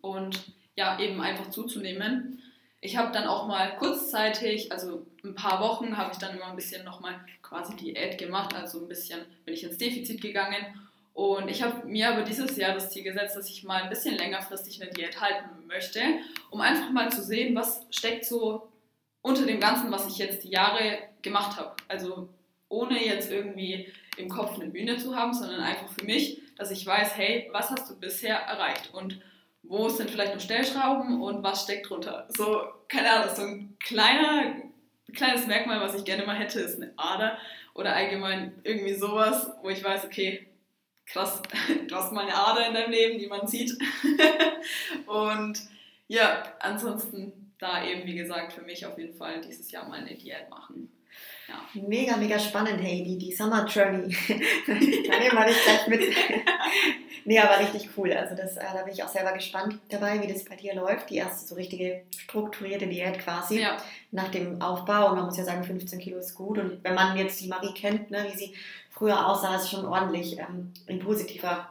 und 0.00 0.52
ja, 0.76 0.98
eben 0.98 1.20
einfach 1.20 1.50
zuzunehmen. 1.50 2.42
Ich 2.84 2.98
habe 2.98 3.12
dann 3.12 3.26
auch 3.26 3.46
mal 3.46 3.76
kurzzeitig, 3.76 4.70
also 4.70 5.06
ein 5.24 5.34
paar 5.34 5.58
Wochen, 5.60 5.96
habe 5.96 6.12
ich 6.12 6.18
dann 6.18 6.36
immer 6.36 6.48
ein 6.48 6.56
bisschen 6.56 6.84
nochmal 6.84 7.18
quasi 7.40 7.74
Diät 7.76 8.18
gemacht, 8.18 8.54
also 8.54 8.78
ein 8.78 8.88
bisschen 8.88 9.20
bin 9.46 9.54
ich 9.54 9.64
ins 9.64 9.78
Defizit 9.78 10.20
gegangen. 10.20 10.62
Und 11.14 11.48
ich 11.48 11.62
habe 11.62 11.86
mir 11.86 12.10
aber 12.10 12.24
dieses 12.24 12.58
Jahr 12.58 12.74
das 12.74 12.90
Ziel 12.90 13.02
gesetzt, 13.02 13.36
dass 13.36 13.48
ich 13.48 13.64
mal 13.64 13.84
ein 13.84 13.88
bisschen 13.88 14.18
längerfristig 14.18 14.82
eine 14.82 14.92
Diät 14.92 15.18
halten 15.18 15.66
möchte, 15.66 16.00
um 16.50 16.60
einfach 16.60 16.90
mal 16.90 17.10
zu 17.10 17.22
sehen, 17.22 17.56
was 17.56 17.86
steckt 17.88 18.26
so 18.26 18.68
unter 19.22 19.46
dem 19.46 19.60
Ganzen, 19.60 19.90
was 19.90 20.06
ich 20.06 20.18
jetzt 20.18 20.44
die 20.44 20.50
Jahre 20.50 20.98
gemacht 21.22 21.56
habe. 21.56 21.74
Also 21.88 22.28
ohne 22.68 23.02
jetzt 23.02 23.32
irgendwie 23.32 23.90
im 24.18 24.28
Kopf 24.28 24.60
eine 24.60 24.68
Bühne 24.68 24.98
zu 24.98 25.16
haben, 25.16 25.32
sondern 25.32 25.60
einfach 25.60 25.88
für 25.88 26.04
mich, 26.04 26.42
dass 26.58 26.70
ich 26.70 26.84
weiß, 26.84 27.16
hey, 27.16 27.48
was 27.50 27.70
hast 27.70 27.88
du 27.88 27.98
bisher 27.98 28.36
erreicht 28.36 28.92
und 28.92 29.22
wo 29.68 29.88
sind 29.88 30.10
vielleicht 30.10 30.34
noch 30.34 30.40
Stellschrauben 30.40 31.20
und 31.20 31.42
was 31.42 31.62
steckt 31.62 31.88
drunter. 31.88 32.28
So, 32.36 32.62
keine 32.88 33.10
Ahnung, 33.10 33.34
so 33.34 33.42
ein 33.42 33.76
kleiner, 33.80 34.56
kleines 35.14 35.46
Merkmal, 35.46 35.80
was 35.80 35.94
ich 35.94 36.04
gerne 36.04 36.26
mal 36.26 36.36
hätte, 36.36 36.60
ist 36.60 36.76
eine 36.76 36.92
Ader 36.96 37.38
oder 37.74 37.94
allgemein 37.94 38.52
irgendwie 38.62 38.94
sowas, 38.94 39.50
wo 39.62 39.70
ich 39.70 39.82
weiß, 39.82 40.04
okay, 40.04 40.46
krass, 41.06 41.42
du 41.88 41.94
hast 41.94 42.12
mal 42.12 42.26
eine 42.26 42.34
Ader 42.34 42.68
in 42.68 42.74
deinem 42.74 42.90
Leben, 42.90 43.18
die 43.18 43.26
man 43.26 43.46
sieht. 43.46 43.76
und 45.06 45.58
ja, 46.08 46.42
ansonsten 46.60 47.52
da 47.58 47.84
eben, 47.84 48.06
wie 48.06 48.14
gesagt, 48.14 48.52
für 48.52 48.62
mich 48.62 48.84
auf 48.84 48.98
jeden 48.98 49.16
Fall 49.16 49.40
dieses 49.40 49.70
Jahr 49.70 49.88
mal 49.88 50.00
eine 50.00 50.14
Diät 50.14 50.50
machen. 50.50 50.90
Ja. 51.48 51.82
Mega, 51.82 52.16
mega 52.16 52.38
spannend, 52.38 52.80
hey, 52.80 53.04
die, 53.04 53.18
die 53.18 53.32
Summer 53.32 53.66
Journey. 53.66 54.16
da 54.66 54.72
nehmen 54.72 55.36
wir 55.36 55.46
dich 55.46 55.62
gleich 55.62 55.86
mit. 55.88 56.00
nee, 57.24 57.38
aber 57.38 57.60
richtig 57.60 57.90
cool. 57.96 58.12
Also 58.12 58.34
das, 58.34 58.56
äh, 58.56 58.64
da 58.72 58.82
bin 58.82 58.94
ich 58.94 59.02
auch 59.02 59.08
selber 59.08 59.32
gespannt 59.32 59.78
dabei, 59.90 60.22
wie 60.22 60.32
das 60.32 60.44
bei 60.44 60.56
dir 60.56 60.74
läuft. 60.74 61.10
Die 61.10 61.16
erste 61.16 61.46
so 61.46 61.54
richtige 61.54 62.02
strukturierte 62.16 62.86
Diät 62.86 63.18
quasi 63.18 63.60
Ja, 63.60 63.76
nach 64.10 64.30
dem 64.30 64.62
Aufbau. 64.62 65.10
Und 65.10 65.16
man 65.16 65.26
muss 65.26 65.36
ja 65.36 65.44
sagen, 65.44 65.64
15 65.64 65.98
Kilo 65.98 66.18
ist 66.18 66.34
gut. 66.34 66.58
Und 66.58 66.82
wenn 66.82 66.94
man 66.94 67.16
jetzt 67.18 67.40
die 67.40 67.48
Marie 67.48 67.74
kennt, 67.74 68.10
ne, 68.10 68.26
wie 68.30 68.36
sie 68.36 68.54
früher 68.90 69.26
aussah, 69.26 69.56
ist 69.56 69.70
schon 69.70 69.84
ordentlich 69.84 70.38
ähm, 70.38 70.72
in 70.86 70.98
positiver 71.00 71.68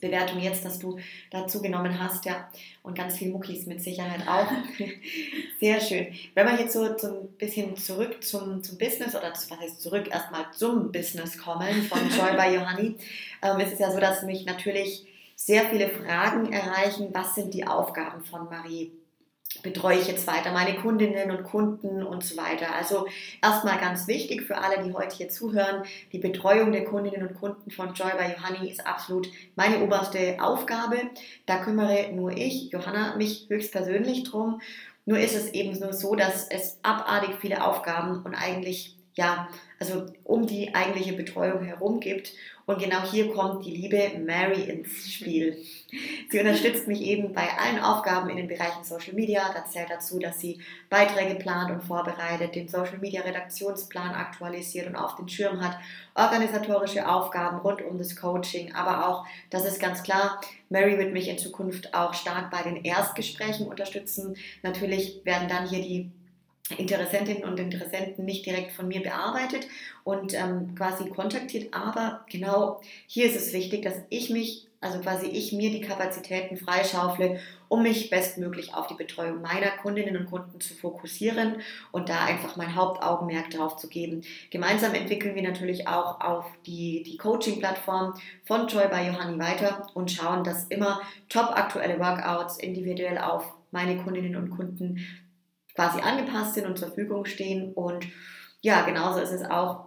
Bewertung 0.00 0.40
jetzt, 0.40 0.64
dass 0.64 0.78
du 0.78 0.98
dazu 1.30 1.60
genommen 1.62 1.98
hast, 1.98 2.24
ja. 2.24 2.48
Und 2.82 2.96
ganz 2.96 3.16
viel 3.16 3.30
Muckis 3.30 3.66
mit 3.66 3.82
Sicherheit 3.82 4.26
auch. 4.28 4.48
Sehr 5.60 5.80
schön. 5.80 6.08
Wenn 6.34 6.46
wir 6.46 6.60
jetzt 6.60 6.72
so, 6.72 6.82
ein 6.84 7.28
bisschen 7.38 7.76
zurück 7.76 8.22
zum, 8.22 8.62
zum 8.62 8.78
Business 8.78 9.14
oder 9.14 9.34
zu, 9.34 9.50
was 9.50 9.58
heißt 9.58 9.80
zurück, 9.80 10.08
erstmal 10.10 10.46
zum 10.52 10.92
Business 10.92 11.38
kommen 11.38 11.82
von 11.84 11.98
Joy 12.10 12.36
by 12.36 12.54
Johanni, 12.54 12.96
ähm, 13.42 13.60
ist 13.60 13.72
es 13.72 13.78
ja 13.78 13.90
so, 13.90 14.00
dass 14.00 14.22
mich 14.22 14.44
natürlich 14.46 15.06
sehr 15.36 15.64
viele 15.64 15.88
Fragen 15.88 16.52
erreichen. 16.52 17.08
Was 17.12 17.34
sind 17.34 17.54
die 17.54 17.66
Aufgaben 17.66 18.24
von 18.24 18.44
Marie? 18.44 18.92
Betreue 19.62 19.98
ich 19.98 20.06
jetzt 20.06 20.26
weiter 20.26 20.52
meine 20.52 20.74
Kundinnen 20.76 21.30
und 21.30 21.44
Kunden 21.44 22.02
und 22.02 22.24
so 22.24 22.36
weiter? 22.36 22.74
Also 22.74 23.06
erstmal 23.42 23.78
ganz 23.78 24.06
wichtig 24.06 24.42
für 24.42 24.58
alle, 24.58 24.82
die 24.82 24.92
heute 24.92 25.16
hier 25.16 25.28
zuhören, 25.28 25.84
die 26.12 26.18
Betreuung 26.18 26.72
der 26.72 26.84
Kundinnen 26.84 27.26
und 27.26 27.34
Kunden 27.34 27.70
von 27.70 27.94
Joy 27.94 28.10
by 28.12 28.32
Johanni 28.36 28.70
ist 28.70 28.86
absolut 28.86 29.28
meine 29.56 29.82
oberste 29.82 30.36
Aufgabe. 30.40 30.98
Da 31.46 31.58
kümmere 31.58 32.12
nur 32.12 32.32
ich, 32.32 32.70
Johanna, 32.70 33.16
mich 33.16 33.46
höchstpersönlich 33.48 34.24
drum. 34.24 34.60
Nur 35.06 35.18
ist 35.18 35.34
es 35.34 35.52
eben 35.52 35.78
nur 35.78 35.92
so, 35.92 36.14
dass 36.14 36.48
es 36.48 36.78
abartig 36.82 37.36
viele 37.40 37.64
Aufgaben 37.64 38.22
und 38.24 38.34
eigentlich, 38.34 38.96
ja, 39.14 39.48
also 39.78 40.06
um 40.24 40.46
die 40.46 40.74
eigentliche 40.74 41.12
Betreuung 41.12 41.62
herum 41.62 42.00
gibt. 42.00 42.32
Und 42.66 42.78
genau 42.78 43.02
hier 43.02 43.32
kommt 43.32 43.64
die 43.66 43.76
liebe 43.76 44.18
Mary 44.18 44.62
ins 44.62 45.12
Spiel. 45.12 45.58
Sie 46.30 46.40
unterstützt 46.40 46.88
mich 46.88 47.02
eben 47.02 47.34
bei 47.34 47.46
allen 47.58 47.78
Aufgaben 47.78 48.30
in 48.30 48.38
den 48.38 48.48
Bereichen 48.48 48.84
Social 48.84 49.12
Media. 49.12 49.52
Da 49.52 49.66
zählt 49.66 49.90
dazu, 49.90 50.18
dass 50.18 50.40
sie 50.40 50.58
Beiträge 50.88 51.34
plant 51.34 51.70
und 51.70 51.82
vorbereitet, 51.82 52.54
den 52.54 52.68
Social 52.68 52.98
Media 52.98 53.20
Redaktionsplan 53.20 54.14
aktualisiert 54.14 54.86
und 54.86 54.96
auf 54.96 55.14
den 55.16 55.28
Schirm 55.28 55.60
hat, 55.60 55.76
organisatorische 56.14 57.08
Aufgaben 57.08 57.58
rund 57.58 57.82
um 57.82 57.98
das 57.98 58.16
Coaching, 58.16 58.72
aber 58.72 59.08
auch, 59.08 59.26
das 59.50 59.64
ist 59.64 59.80
ganz 59.80 60.02
klar, 60.02 60.40
Mary 60.70 60.96
wird 60.96 61.12
mich 61.12 61.28
in 61.28 61.38
Zukunft 61.38 61.94
auch 61.94 62.14
stark 62.14 62.50
bei 62.50 62.62
den 62.62 62.84
Erstgesprächen 62.84 63.66
unterstützen. 63.66 64.36
Natürlich 64.62 65.20
werden 65.24 65.48
dann 65.48 65.68
hier 65.68 65.82
die 65.82 66.10
Interessentinnen 66.78 67.44
und 67.44 67.60
Interessenten 67.60 68.24
nicht 68.24 68.46
direkt 68.46 68.72
von 68.72 68.88
mir 68.88 69.02
bearbeitet 69.02 69.66
und 70.02 70.32
ähm, 70.32 70.74
quasi 70.74 71.10
kontaktiert, 71.10 71.74
aber 71.74 72.24
genau 72.30 72.80
hier 73.06 73.26
ist 73.26 73.36
es 73.36 73.52
wichtig, 73.52 73.82
dass 73.82 73.96
ich 74.08 74.30
mich, 74.30 74.66
also 74.80 74.98
quasi 75.00 75.26
ich 75.26 75.52
mir 75.52 75.70
die 75.70 75.82
Kapazitäten 75.82 76.56
freischaufle, 76.56 77.38
um 77.68 77.82
mich 77.82 78.08
bestmöglich 78.08 78.72
auf 78.72 78.86
die 78.86 78.94
Betreuung 78.94 79.42
meiner 79.42 79.72
Kundinnen 79.82 80.16
und 80.16 80.30
Kunden 80.30 80.58
zu 80.58 80.72
fokussieren 80.72 81.56
und 81.92 82.08
da 82.08 82.24
einfach 82.24 82.56
mein 82.56 82.74
Hauptaugenmerk 82.74 83.50
drauf 83.50 83.76
zu 83.76 83.88
geben. 83.88 84.22
Gemeinsam 84.48 84.94
entwickeln 84.94 85.34
wir 85.34 85.42
natürlich 85.42 85.86
auch 85.86 86.18
auf 86.22 86.46
die, 86.64 87.02
die 87.02 87.18
Coaching-Plattform 87.18 88.14
von 88.44 88.68
Joy 88.68 88.88
by 88.88 89.06
Johanni 89.06 89.38
weiter 89.38 89.86
und 89.92 90.10
schauen, 90.10 90.44
dass 90.44 90.64
immer 90.68 91.02
top 91.28 91.50
aktuelle 91.50 91.98
Workouts 91.98 92.56
individuell 92.56 93.18
auf 93.18 93.52
meine 93.70 93.98
Kundinnen 93.98 94.36
und 94.36 94.50
Kunden 94.50 95.04
quasi 95.74 96.00
angepasst 96.00 96.54
sind 96.54 96.66
und 96.66 96.78
zur 96.78 96.88
Verfügung 96.88 97.24
stehen. 97.24 97.72
Und 97.72 98.06
ja, 98.60 98.82
genauso 98.82 99.20
ist 99.20 99.32
es 99.32 99.44
auch, 99.44 99.86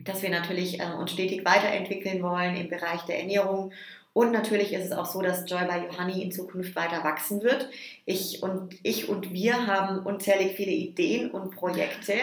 dass 0.00 0.22
wir 0.22 0.30
natürlich 0.30 0.80
äh, 0.80 0.92
uns 0.98 1.12
stetig 1.12 1.44
weiterentwickeln 1.44 2.22
wollen 2.22 2.56
im 2.56 2.68
Bereich 2.68 3.02
der 3.02 3.20
Ernährung 3.20 3.72
und 4.12 4.32
natürlich 4.32 4.72
ist 4.72 4.86
es 4.86 4.92
auch 4.92 5.06
so, 5.06 5.22
dass 5.22 5.48
Joy 5.48 5.64
by 5.66 5.86
Johanni 5.86 6.20
in 6.22 6.32
Zukunft 6.32 6.74
weiter 6.74 7.04
wachsen 7.04 7.42
wird. 7.42 7.68
Ich 8.06 8.42
und, 8.42 8.74
ich 8.82 9.08
und 9.08 9.32
wir 9.32 9.68
haben 9.68 10.00
unzählig 10.04 10.56
viele 10.56 10.72
Ideen 10.72 11.30
und 11.30 11.54
Projekte, 11.54 12.14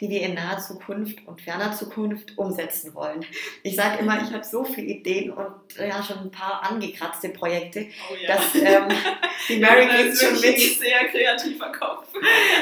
die 0.00 0.08
wir 0.08 0.22
in 0.22 0.32
naher 0.34 0.60
Zukunft 0.60 1.18
und 1.26 1.42
ferner 1.42 1.72
Zukunft 1.72 2.38
umsetzen 2.38 2.94
wollen. 2.94 3.22
Ich 3.62 3.76
sage 3.76 3.98
immer, 3.98 4.16
ich 4.22 4.32
habe 4.32 4.44
so 4.44 4.64
viele 4.64 4.86
Ideen 4.86 5.30
und 5.30 5.46
ja, 5.78 6.02
schon 6.02 6.18
ein 6.20 6.30
paar 6.30 6.62
angekratzte 6.70 7.28
Projekte, 7.28 7.86
Oh 8.10 8.14
ja. 8.14 8.34
dass 8.36 8.54
ähm, 8.54 8.88
die 9.50 9.58
Mary 9.58 9.86
das 9.88 9.96
geht 9.98 10.18
schon 10.18 10.42
wirklich 10.42 10.78
mit 10.80 10.88
sehr 10.88 11.04
kreativer 11.08 11.70
Kopf. 11.72 12.08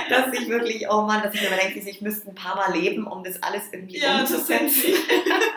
dass 0.08 0.32
ich 0.32 0.48
wirklich, 0.48 0.84
oh 0.90 1.02
Mann, 1.02 1.22
dass 1.22 1.32
ich 1.32 1.42
mir 1.42 1.46
immer 1.46 1.56
denke, 1.58 1.78
ich 1.88 2.00
müsste 2.00 2.30
ein 2.30 2.34
paar 2.34 2.56
Mal 2.56 2.76
leben, 2.76 3.06
um 3.06 3.22
das 3.22 3.40
alles 3.40 3.62
irgendwie 3.72 3.98
Ja, 3.98 4.18
umzusetzen. 4.20 4.94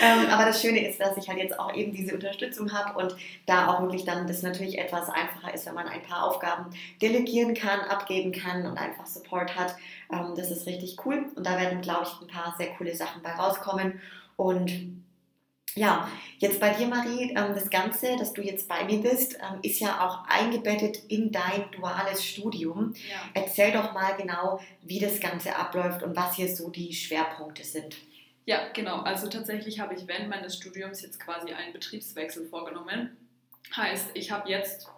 ähm, 0.00 0.26
aber 0.30 0.44
das 0.44 0.60
Schöne 0.60 0.86
ist, 0.86 1.00
dass 1.00 1.16
ich 1.16 1.28
halt 1.28 1.38
jetzt 1.38 1.58
auch 1.58 1.74
eben 1.74 1.92
diese 1.92 2.14
Unterstützung 2.14 2.72
habe 2.72 2.98
und 2.98 3.14
da 3.46 3.68
auch 3.68 3.82
wirklich 3.82 4.04
dann 4.04 4.26
das 4.26 4.42
natürlich 4.42 4.78
etwas 4.78 5.08
einfacher 5.08 5.52
ist, 5.54 5.66
wenn 5.66 5.74
man 5.74 5.88
ein 5.88 6.02
paar 6.02 6.24
Aufgaben 6.24 6.66
delegieren 7.00 7.54
kann, 7.54 7.80
abgeben 7.80 8.32
kann 8.32 8.66
und 8.66 8.78
einfach 8.78 9.06
Support 9.06 9.56
hat. 9.56 9.76
Ähm, 10.12 10.34
das 10.36 10.50
ist 10.50 10.66
richtig 10.66 10.96
cool 11.04 11.26
und 11.34 11.46
da 11.46 11.58
werden, 11.58 11.80
glaube 11.80 12.04
ich, 12.04 12.20
ein 12.20 12.28
paar 12.28 12.54
sehr 12.58 12.68
coole 12.76 12.94
Sachen 12.94 13.22
bei 13.22 13.32
rauskommen 13.32 14.00
und 14.36 15.00
ja, 15.76 16.08
jetzt 16.38 16.58
bei 16.58 16.70
dir, 16.70 16.88
Marie, 16.88 17.30
ähm, 17.30 17.54
das 17.54 17.70
Ganze, 17.70 18.16
dass 18.16 18.32
du 18.32 18.42
jetzt 18.42 18.68
bei 18.68 18.84
mir 18.84 19.00
bist, 19.00 19.34
ähm, 19.34 19.60
ist 19.62 19.80
ja 19.80 20.06
auch 20.06 20.26
eingebettet 20.28 20.98
in 21.08 21.30
dein 21.30 21.70
duales 21.70 22.24
Studium. 22.24 22.94
Ja. 23.08 23.42
Erzähl 23.42 23.72
doch 23.72 23.92
mal 23.92 24.16
genau, 24.16 24.60
wie 24.82 24.98
das 24.98 25.20
Ganze 25.20 25.54
abläuft 25.54 26.02
und 26.02 26.16
was 26.16 26.34
hier 26.34 26.54
so 26.54 26.70
die 26.70 26.92
Schwerpunkte 26.92 27.64
sind. 27.64 27.96
Ja, 28.46 28.68
genau. 28.72 29.00
Also 29.02 29.28
tatsächlich 29.28 29.80
habe 29.80 29.94
ich 29.94 30.06
während 30.06 30.28
meines 30.28 30.56
Studiums 30.56 31.02
jetzt 31.02 31.20
quasi 31.20 31.52
einen 31.52 31.72
Betriebswechsel 31.72 32.46
vorgenommen. 32.46 33.16
Heißt, 33.76 34.08
ich 34.14 34.30
habe 34.30 34.48
jetzt 34.48 34.88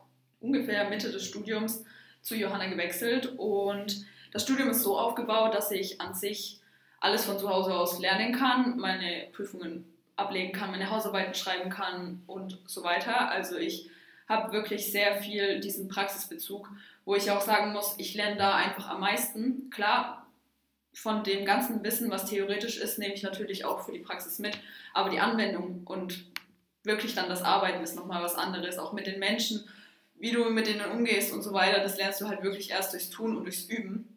ungefähr 0.40 0.88
Mitte 0.88 1.10
des 1.10 1.26
Studiums 1.26 1.84
zu 2.22 2.36
Johanna 2.36 2.66
gewechselt 2.66 3.34
und 3.36 4.06
das 4.32 4.44
Studium 4.44 4.70
ist 4.70 4.82
so 4.82 4.98
aufgebaut, 4.98 5.54
dass 5.54 5.70
ich 5.70 6.00
an 6.00 6.14
sich 6.14 6.60
alles 7.00 7.24
von 7.24 7.38
zu 7.38 7.48
Hause 7.50 7.74
aus 7.74 7.98
lernen 7.98 8.32
kann, 8.32 8.78
meine 8.78 9.26
Prüfungen 9.32 9.84
ablegen 10.16 10.52
kann, 10.52 10.70
meine 10.70 10.90
Hausarbeiten 10.90 11.34
schreiben 11.34 11.68
kann 11.68 12.22
und 12.26 12.58
so 12.66 12.84
weiter. 12.84 13.30
Also 13.30 13.56
ich 13.56 13.90
habe 14.28 14.52
wirklich 14.52 14.90
sehr 14.90 15.16
viel 15.16 15.60
diesen 15.60 15.88
Praxisbezug, 15.88 16.68
wo 17.04 17.16
ich 17.16 17.30
auch 17.30 17.40
sagen 17.40 17.72
muss, 17.72 17.96
ich 17.98 18.14
lerne 18.14 18.36
da 18.36 18.54
einfach 18.54 18.88
am 18.88 19.00
meisten. 19.00 19.68
Klar, 19.70 20.21
von 20.94 21.24
dem 21.24 21.44
ganzen 21.44 21.82
Wissen, 21.82 22.10
was 22.10 22.26
theoretisch 22.26 22.76
ist, 22.76 22.98
nehme 22.98 23.14
ich 23.14 23.22
natürlich 23.22 23.64
auch 23.64 23.84
für 23.84 23.92
die 23.92 24.00
Praxis 24.00 24.38
mit, 24.38 24.58
aber 24.92 25.10
die 25.10 25.20
Anwendung 25.20 25.82
und 25.84 26.24
wirklich 26.84 27.14
dann 27.14 27.28
das 27.28 27.42
Arbeiten 27.42 27.82
ist 27.82 27.96
nochmal 27.96 28.22
was 28.22 28.34
anderes, 28.34 28.78
auch 28.78 28.92
mit 28.92 29.06
den 29.06 29.18
Menschen, 29.18 29.64
wie 30.18 30.30
du 30.30 30.44
mit 30.50 30.66
denen 30.66 30.90
umgehst 30.90 31.32
und 31.32 31.42
so 31.42 31.52
weiter, 31.52 31.80
das 31.80 31.96
lernst 31.96 32.20
du 32.20 32.28
halt 32.28 32.42
wirklich 32.42 32.70
erst 32.70 32.92
durchs 32.92 33.10
Tun 33.10 33.36
und 33.36 33.44
durchs 33.44 33.64
Üben. 33.64 34.16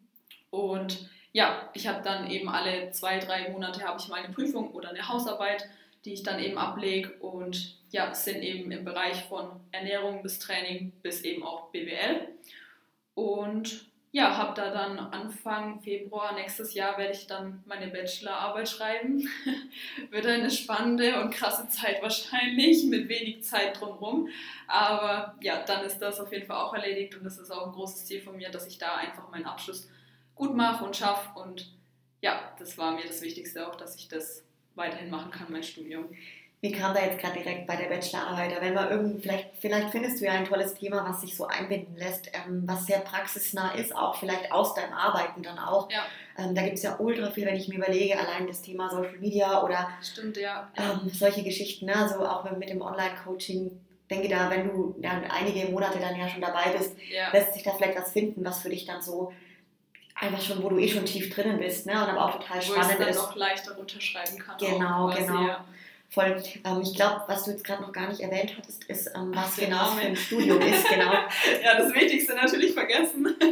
Und 0.51 1.09
ja, 1.31 1.69
ich 1.73 1.87
habe 1.87 2.03
dann 2.03 2.29
eben 2.29 2.47
alle 2.49 2.91
zwei, 2.91 3.19
drei 3.19 3.49
Monate 3.49 3.83
habe 3.83 3.99
ich 3.99 4.07
meine 4.07 4.29
Prüfung 4.29 4.71
oder 4.71 4.89
eine 4.89 5.07
Hausarbeit, 5.07 5.67
die 6.05 6.13
ich 6.13 6.23
dann 6.23 6.39
eben 6.39 6.57
ablege 6.57 7.13
und 7.19 7.77
ja, 7.91 8.13
sind 8.13 8.43
eben 8.43 8.71
im 8.71 8.85
Bereich 8.85 9.23
von 9.25 9.49
Ernährung 9.71 10.21
bis 10.21 10.39
Training 10.39 10.91
bis 11.01 11.21
eben 11.21 11.43
auch 11.43 11.69
BWL. 11.71 12.27
Und 13.15 13.87
ja, 14.15 14.37
habe 14.37 14.53
da 14.55 14.69
dann 14.71 14.97
Anfang 14.97 15.81
Februar 15.81 16.33
nächstes 16.35 16.73
Jahr 16.73 16.97
werde 16.97 17.11
ich 17.11 17.27
dann 17.27 17.61
meine 17.65 17.87
Bachelorarbeit 17.87 18.69
schreiben. 18.69 19.27
Wird 20.09 20.25
eine 20.25 20.49
spannende 20.49 21.21
und 21.21 21.31
krasse 21.31 21.67
Zeit 21.67 22.01
wahrscheinlich, 22.01 22.85
mit 22.85 23.09
wenig 23.09 23.43
Zeit 23.43 23.77
drumherum. 23.77 24.29
Aber 24.67 25.35
ja, 25.41 25.65
dann 25.65 25.83
ist 25.83 25.99
das 25.99 26.21
auf 26.21 26.31
jeden 26.31 26.47
Fall 26.47 26.55
auch 26.55 26.73
erledigt 26.73 27.13
und 27.15 27.25
das 27.25 27.37
ist 27.37 27.51
auch 27.51 27.67
ein 27.67 27.73
großes 27.73 28.05
Ziel 28.05 28.21
von 28.21 28.37
mir, 28.37 28.49
dass 28.49 28.67
ich 28.67 28.77
da 28.77 28.95
einfach 28.95 29.29
meinen 29.31 29.43
Abschluss 29.43 29.89
gut 30.33 30.55
mache 30.55 30.85
und 30.85 30.95
schaffe. 30.95 31.37
Und 31.37 31.73
ja, 32.21 32.55
das 32.57 32.77
war 32.77 32.93
mir 32.93 33.03
das 33.05 33.21
Wichtigste 33.21 33.67
auch, 33.67 33.75
dass 33.75 33.97
ich 33.97 34.07
das 34.07 34.45
weiterhin 34.75 35.09
machen 35.09 35.31
kann, 35.31 35.51
mein 35.51 35.63
Studium. 35.63 36.07
Wie 36.61 36.71
kam 36.71 36.93
da 36.95 37.01
jetzt 37.01 37.19
gerade 37.19 37.37
direkt 37.37 37.67
bei 37.67 37.75
der 37.75 37.89
Bachelorarbeit? 37.89 38.59
Wenn 38.59 38.73
man 38.73 38.89
irgendwie, 38.89 39.21
vielleicht, 39.21 39.49
vielleicht 39.59 39.91
findest 39.91 40.19
du 40.19 40.25
ja 40.25 40.33
ein 40.33 40.45
tolles 40.45 40.73
Thema, 40.73 41.07
was 41.07 41.21
sich 41.21 41.35
so 41.35 41.45
einbinden 41.45 41.95
lässt, 41.95 42.31
ähm, 42.33 42.63
was 42.65 42.85
sehr 42.85 42.99
praxisnah 42.99 43.75
ist, 43.75 43.95
auch 43.95 44.15
vielleicht 44.15 44.51
aus 44.51 44.73
deinem 44.73 44.93
Arbeiten 44.93 45.43
dann 45.43 45.59
auch. 45.59 45.91
Ja. 45.91 46.05
Ähm, 46.37 46.55
da 46.55 46.63
gibt 46.63 46.77
es 46.77 46.83
ja 46.83 46.97
ultra 46.97 47.29
viel, 47.29 47.45
wenn 47.45 47.55
ich 47.55 47.67
mir 47.67 47.75
überlege, 47.75 48.17
allein 48.17 48.47
das 48.47 48.61
Thema 48.61 48.89
Social 48.89 49.17
Media 49.19 49.63
oder 49.63 49.89
Stimmt, 50.01 50.37
ja. 50.37 50.71
ähm, 50.75 51.09
solche 51.13 51.43
Geschichten, 51.43 51.85
ne? 51.85 51.95
also 51.95 52.25
auch 52.25 52.49
mit 52.57 52.69
dem 52.69 52.81
Online-Coaching. 52.81 53.79
Denke 54.09 54.27
da, 54.27 54.49
wenn 54.51 54.67
du 54.67 54.95
ja, 55.01 55.19
einige 55.29 55.71
Monate 55.71 55.99
dann 55.99 56.15
ja 56.15 56.29
schon 56.29 56.41
dabei 56.41 56.71
bist, 56.77 56.95
lässt 57.31 57.53
sich 57.53 57.63
da 57.63 57.71
vielleicht 57.71 57.97
was 57.97 58.11
finden, 58.11 58.45
was 58.45 58.61
für 58.61 58.69
dich 58.69 58.85
dann 58.85 59.01
so 59.01 59.31
einfach 60.15 60.41
schon, 60.41 60.63
wo 60.63 60.69
du 60.69 60.77
eh 60.77 60.87
schon 60.87 61.05
tief 61.05 61.33
drinnen 61.33 61.59
bist, 61.59 61.85
ne? 61.85 61.93
Und 61.93 62.09
aber 62.09 62.25
auch 62.25 62.39
total 62.39 62.57
Wo 62.57 62.61
spannend 62.61 62.99
dann 62.99 63.09
ist. 63.09 63.17
noch 63.17 63.35
leichter 63.35 63.75
runterschreiben 63.75 64.39
kann. 64.39 64.57
Genau, 64.57 65.07
genau. 65.07 65.47
Ja. 65.47 65.65
Voll. 66.15 66.41
Ähm, 66.63 66.79
ich 66.81 66.93
glaube, 66.93 67.23
was 67.27 67.43
du 67.43 67.51
jetzt 67.51 67.65
gerade 67.65 67.81
noch 67.81 67.91
gar 67.91 68.07
nicht 68.07 68.21
erwähnt 68.21 68.55
hattest, 68.57 68.85
ist, 68.85 69.11
ähm, 69.13 69.35
was 69.35 69.57
genau 69.57 69.89
Name. 69.89 69.99
für 69.99 70.07
ein 70.07 70.15
Studium 70.15 70.61
ist. 70.61 70.87
Genau. 70.87 71.11
ja, 71.63 71.77
das 71.77 71.93
Wichtigste 71.93 72.33
natürlich 72.33 72.73
vergessen. 72.73 73.35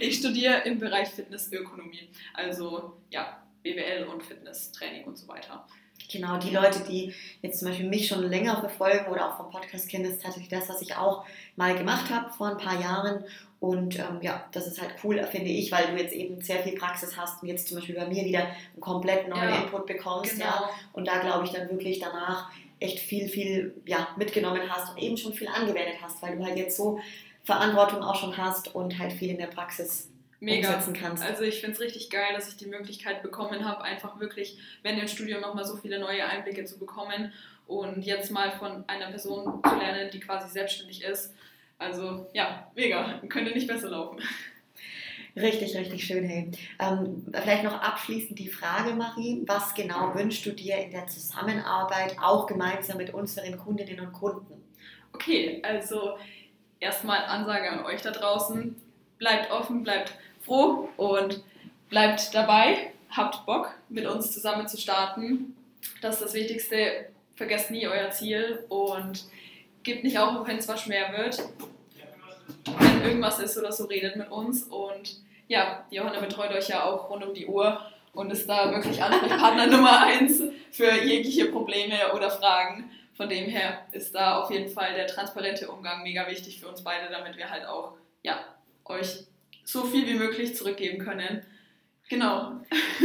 Ich 0.00 0.16
studiere 0.16 0.62
im 0.64 0.78
Bereich 0.78 1.08
Fitnessökonomie. 1.08 2.08
Also 2.32 2.94
ja, 3.10 3.42
BWL 3.62 4.04
und 4.04 4.22
Fitnesstraining 4.22 5.04
und 5.04 5.18
so 5.18 5.28
weiter. 5.28 5.66
Genau, 6.10 6.38
die 6.38 6.50
Leute, 6.50 6.80
die 6.88 7.12
jetzt 7.42 7.58
zum 7.58 7.68
Beispiel 7.68 7.86
mich 7.86 8.08
schon 8.08 8.22
länger 8.22 8.58
verfolgen 8.58 9.12
oder 9.12 9.28
auch 9.28 9.36
vom 9.36 9.50
Podcast 9.50 9.90
kennen, 9.90 10.04
das 10.04 10.14
ist 10.14 10.22
tatsächlich 10.22 10.48
das, 10.48 10.70
was 10.70 10.80
ich 10.80 10.96
auch 10.96 11.26
mal 11.56 11.76
gemacht 11.76 12.10
habe 12.10 12.32
vor 12.32 12.48
ein 12.48 12.56
paar 12.56 12.80
Jahren. 12.80 13.24
Und 13.60 13.98
ähm, 13.98 14.20
ja, 14.22 14.44
das 14.52 14.68
ist 14.68 14.80
halt 14.80 14.94
cool, 15.02 15.22
finde 15.24 15.50
ich, 15.50 15.72
weil 15.72 15.88
du 15.88 16.00
jetzt 16.00 16.12
eben 16.14 16.40
sehr 16.40 16.62
viel 16.62 16.78
Praxis 16.78 17.16
hast 17.16 17.42
und 17.42 17.48
jetzt 17.48 17.66
zum 17.66 17.78
Beispiel 17.78 17.96
bei 17.96 18.06
mir 18.06 18.24
wieder 18.24 18.40
einen 18.40 18.80
komplett 18.80 19.28
neuen 19.28 19.48
Ja, 19.48 19.62
Input 19.62 19.86
bekommst. 19.86 20.32
Genau. 20.34 20.44
Ja, 20.44 20.70
und 20.92 21.08
da 21.08 21.18
glaube 21.18 21.44
ich 21.44 21.50
dann 21.50 21.68
wirklich 21.68 21.98
danach 21.98 22.50
echt 22.78 23.00
viel, 23.00 23.28
viel 23.28 23.74
ja, 23.84 24.08
mitgenommen 24.16 24.62
hast 24.68 24.92
und 24.92 25.02
eben 25.02 25.16
schon 25.16 25.34
viel 25.34 25.48
angewendet 25.48 25.96
hast, 26.00 26.22
weil 26.22 26.36
du 26.36 26.44
halt 26.44 26.56
jetzt 26.56 26.76
so 26.76 27.00
Verantwortung 27.42 28.02
auch 28.02 28.14
schon 28.14 28.36
hast 28.36 28.74
und 28.74 28.98
halt 28.98 29.12
viel 29.12 29.30
in 29.30 29.38
der 29.38 29.46
Praxis 29.46 30.08
Mega. 30.40 30.68
umsetzen 30.68 30.92
kannst. 30.92 31.24
Also 31.24 31.42
ich 31.42 31.60
finde 31.60 31.74
es 31.74 31.80
richtig 31.80 32.10
geil, 32.10 32.34
dass 32.34 32.48
ich 32.48 32.56
die 32.56 32.66
Möglichkeit 32.66 33.22
bekommen 33.22 33.64
habe, 33.64 33.82
einfach 33.82 34.20
wirklich, 34.20 34.58
wenn 34.82 34.98
im 34.98 35.08
Studium 35.08 35.40
nochmal 35.40 35.64
so 35.64 35.76
viele 35.76 35.98
neue 35.98 36.24
Einblicke 36.24 36.64
zu 36.64 36.78
bekommen 36.78 37.32
und 37.66 38.02
jetzt 38.02 38.30
mal 38.30 38.52
von 38.52 38.84
einer 38.86 39.08
Person 39.08 39.60
zu 39.64 39.76
lernen, 39.76 40.10
die 40.12 40.20
quasi 40.20 40.48
selbstständig 40.48 41.02
ist. 41.02 41.34
Also 41.78 42.26
ja, 42.32 42.70
mega. 42.74 43.20
Könnte 43.28 43.52
nicht 43.52 43.68
besser 43.68 43.90
laufen. 43.90 44.20
Richtig, 45.36 45.76
richtig 45.76 46.04
schön, 46.04 46.24
hey. 46.24 46.50
Ähm, 46.80 47.24
vielleicht 47.32 47.62
noch 47.62 47.80
abschließend 47.80 48.38
die 48.38 48.48
Frage, 48.48 48.94
Marie, 48.94 49.42
was 49.46 49.72
genau 49.74 50.12
wünschst 50.14 50.44
du 50.46 50.50
dir 50.50 50.76
in 50.78 50.90
der 50.90 51.06
Zusammenarbeit, 51.06 52.16
auch 52.20 52.46
gemeinsam 52.46 52.96
mit 52.96 53.14
unseren 53.14 53.56
Kundinnen 53.56 54.00
und 54.00 54.12
Kunden? 54.12 54.64
Okay, 55.12 55.62
also 55.62 56.18
erstmal 56.80 57.24
Ansage 57.24 57.70
an 57.70 57.84
euch 57.84 58.02
da 58.02 58.10
draußen. 58.10 58.74
Bleibt 59.18 59.50
offen, 59.50 59.84
bleibt 59.84 60.14
froh 60.42 60.88
und 60.96 61.42
bleibt 61.88 62.34
dabei. 62.34 62.92
Habt 63.10 63.46
Bock, 63.46 63.74
mit 63.88 64.06
uns 64.06 64.32
zusammen 64.32 64.66
zu 64.66 64.76
starten. 64.76 65.56
Das 66.02 66.16
ist 66.16 66.24
das 66.24 66.34
Wichtigste. 66.34 67.10
Vergesst 67.36 67.70
nie 67.70 67.86
euer 67.86 68.10
Ziel 68.10 68.64
und 68.68 69.24
gebt 69.82 70.04
nicht 70.04 70.18
auf, 70.18 70.36
auch 70.36 70.46
wenn 70.46 70.58
es 70.58 70.68
was 70.68 70.82
schwer 70.82 71.12
wird. 71.16 71.38
Wenn 72.78 73.02
irgendwas 73.02 73.38
ist 73.38 73.56
oder 73.58 73.72
so, 73.72 73.84
redet 73.84 74.16
mit 74.16 74.30
uns. 74.30 74.64
Und 74.64 75.16
ja, 75.46 75.84
Johanna 75.90 76.20
betreut 76.20 76.52
euch 76.52 76.68
ja 76.68 76.84
auch 76.84 77.10
rund 77.10 77.24
um 77.24 77.34
die 77.34 77.46
Uhr 77.46 77.80
und 78.12 78.30
ist 78.30 78.48
da 78.48 78.70
wirklich 78.72 79.02
Ansprechpartner 79.02 79.66
Nummer 79.76 80.02
eins 80.02 80.42
für 80.70 80.92
jegliche 81.04 81.46
Probleme 81.46 82.12
oder 82.14 82.30
Fragen. 82.30 82.90
Von 83.14 83.28
dem 83.28 83.46
her 83.46 83.84
ist 83.92 84.14
da 84.14 84.40
auf 84.42 84.50
jeden 84.50 84.70
Fall 84.70 84.94
der 84.94 85.06
transparente 85.06 85.68
Umgang 85.70 86.02
mega 86.02 86.28
wichtig 86.28 86.60
für 86.60 86.68
uns 86.68 86.84
beide, 86.84 87.10
damit 87.10 87.36
wir 87.36 87.50
halt 87.50 87.66
auch 87.66 87.94
ja, 88.22 88.38
euch 88.84 89.24
so 89.64 89.84
viel 89.84 90.06
wie 90.06 90.14
möglich 90.14 90.56
zurückgeben 90.56 91.04
können. 91.04 91.44
Genau. 92.08 92.52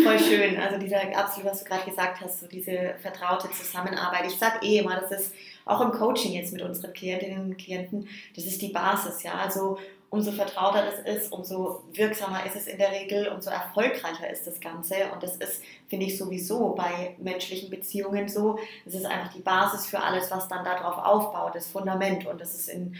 Voll 0.01 0.19
schön. 0.19 0.57
Also 0.57 0.77
dieser 0.79 1.01
absolut, 1.17 1.51
was 1.51 1.63
du 1.63 1.69
gerade 1.69 1.89
gesagt 1.89 2.21
hast, 2.21 2.39
so 2.39 2.47
diese 2.47 2.95
vertraute 3.01 3.51
Zusammenarbeit. 3.51 4.25
Ich 4.27 4.37
sage 4.37 4.65
eh 4.65 4.79
immer, 4.79 4.99
das 4.99 5.11
ist 5.11 5.33
auch 5.65 5.81
im 5.81 5.91
Coaching 5.91 6.33
jetzt 6.33 6.53
mit 6.53 6.61
unseren 6.61 6.93
Klientinnen 6.93 7.39
und 7.41 7.57
Klienten, 7.57 8.07
das 8.35 8.45
ist 8.45 8.61
die 8.61 8.69
Basis, 8.69 9.23
ja. 9.23 9.33
Also 9.33 9.77
umso 10.09 10.31
vertrauter 10.31 10.85
das 10.85 10.99
ist, 10.99 11.31
umso 11.33 11.83
wirksamer 11.91 12.45
ist 12.45 12.55
es 12.55 12.67
in 12.67 12.77
der 12.77 12.91
Regel, 12.91 13.27
umso 13.29 13.49
erfolgreicher 13.49 14.29
ist 14.29 14.45
das 14.45 14.59
Ganze. 14.61 14.95
Und 15.11 15.23
das 15.23 15.37
ist, 15.37 15.63
finde 15.89 16.05
ich, 16.05 16.17
sowieso 16.17 16.69
bei 16.69 17.15
menschlichen 17.17 17.69
Beziehungen 17.69 18.29
so. 18.29 18.59
Es 18.85 18.93
ist 18.93 19.05
einfach 19.05 19.33
die 19.33 19.41
Basis 19.41 19.87
für 19.87 19.99
alles, 19.99 20.29
was 20.31 20.47
dann 20.47 20.63
darauf 20.63 20.97
aufbaut, 21.03 21.55
das 21.55 21.67
Fundament. 21.67 22.25
Und 22.27 22.39
das 22.39 22.53
ist 22.53 22.69
in 22.69 22.95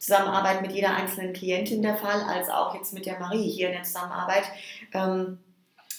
Zusammenarbeit 0.00 0.60
mit 0.60 0.72
jeder 0.72 0.94
einzelnen 0.94 1.32
Klientin 1.32 1.82
der 1.82 1.96
Fall, 1.96 2.20
als 2.22 2.50
auch 2.50 2.74
jetzt 2.74 2.92
mit 2.92 3.06
der 3.06 3.18
Marie 3.20 3.48
hier 3.48 3.68
in 3.68 3.74
der 3.74 3.82
Zusammenarbeit. 3.84 4.44
Ähm, 4.92 5.38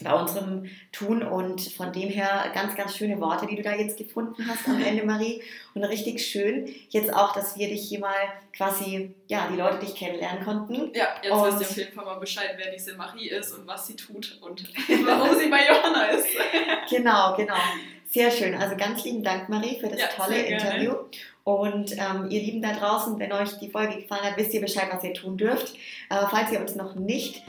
bei 0.03 0.13
unserem 0.13 0.69
Tun 0.91 1.23
und 1.23 1.61
von 1.61 1.91
dem 1.91 2.09
her 2.09 2.51
ganz, 2.53 2.75
ganz 2.75 2.95
schöne 2.95 3.19
Worte, 3.19 3.47
die 3.47 3.55
du 3.55 3.61
da 3.61 3.73
jetzt 3.75 3.97
gefunden 3.97 4.47
hast 4.47 4.67
am 4.67 4.81
Ende, 4.85 5.03
Marie. 5.05 5.41
Und 5.73 5.83
richtig 5.83 6.25
schön 6.25 6.73
jetzt 6.89 7.13
auch, 7.13 7.33
dass 7.33 7.57
wir 7.57 7.67
dich 7.67 7.87
hier 7.87 7.99
mal 7.99 8.15
quasi, 8.55 9.13
ja, 9.27 9.47
die 9.51 9.57
Leute 9.57 9.79
dich 9.79 9.95
kennenlernen 9.95 10.43
konnten. 10.43 10.91
Ja, 10.93 11.07
jetzt 11.21 11.31
und 11.31 11.45
wisst 11.45 11.61
ihr 11.61 11.67
auf 11.67 11.77
jeden 11.77 11.93
Fall 11.93 12.05
mal 12.05 12.19
Bescheid, 12.19 12.55
wer 12.57 12.71
diese 12.71 12.95
Marie 12.95 13.29
ist 13.29 13.51
und 13.53 13.67
was 13.67 13.87
sie 13.87 13.95
tut 13.95 14.39
und 14.41 14.63
warum 15.05 15.37
sie 15.37 15.49
bei 15.49 15.67
Johanna 15.67 16.05
ist. 16.07 16.27
genau, 16.89 17.35
genau. 17.35 17.55
Sehr 18.09 18.31
schön. 18.31 18.55
Also 18.55 18.75
ganz 18.77 19.03
lieben 19.03 19.21
Dank, 19.21 19.49
Marie, 19.49 19.79
für 19.79 19.89
das 19.89 19.99
ja, 19.99 20.07
tolle 20.07 20.41
Interview. 20.41 20.93
Und 21.43 21.93
ähm, 21.93 22.29
ihr 22.29 22.41
Lieben 22.41 22.61
da 22.61 22.73
draußen, 22.73 23.17
wenn 23.19 23.31
euch 23.31 23.57
die 23.59 23.69
Folge 23.69 24.01
gefallen 24.01 24.23
hat, 24.23 24.37
wisst 24.37 24.53
ihr 24.53 24.61
Bescheid, 24.61 24.89
was 24.91 25.03
ihr 25.03 25.13
tun 25.13 25.37
dürft. 25.37 25.75
Äh, 26.09 26.25
falls 26.29 26.51
ihr 26.51 26.59
uns 26.59 26.75
noch 26.75 26.95
nicht 26.95 27.41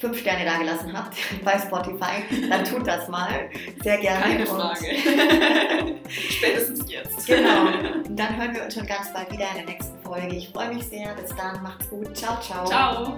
fünf 0.00 0.18
Sterne 0.18 0.44
dagelassen 0.44 0.96
habt 0.96 1.14
bei 1.44 1.58
Spotify, 1.58 2.48
dann 2.48 2.64
tut 2.64 2.86
das 2.86 3.06
mal. 3.08 3.50
Sehr 3.82 3.98
gerne. 3.98 4.22
Keine 4.22 4.46
Frage. 4.46 4.86
Spätestens 6.08 6.90
jetzt. 6.90 7.26
Genau. 7.26 7.66
Und 8.06 8.16
dann 8.18 8.36
hören 8.36 8.54
wir 8.54 8.64
uns 8.64 8.74
schon 8.74 8.86
ganz 8.86 9.12
bald 9.12 9.30
wieder 9.30 9.48
in 9.50 9.66
der 9.66 9.74
nächsten 9.74 9.98
Folge. 10.02 10.34
Ich 10.34 10.48
freue 10.48 10.74
mich 10.74 10.84
sehr. 10.84 11.14
Bis 11.14 11.34
dann. 11.36 11.62
Macht's 11.62 11.88
gut. 11.90 12.16
Ciao, 12.16 12.40
ciao. 12.40 12.66
Ciao. 12.66 13.16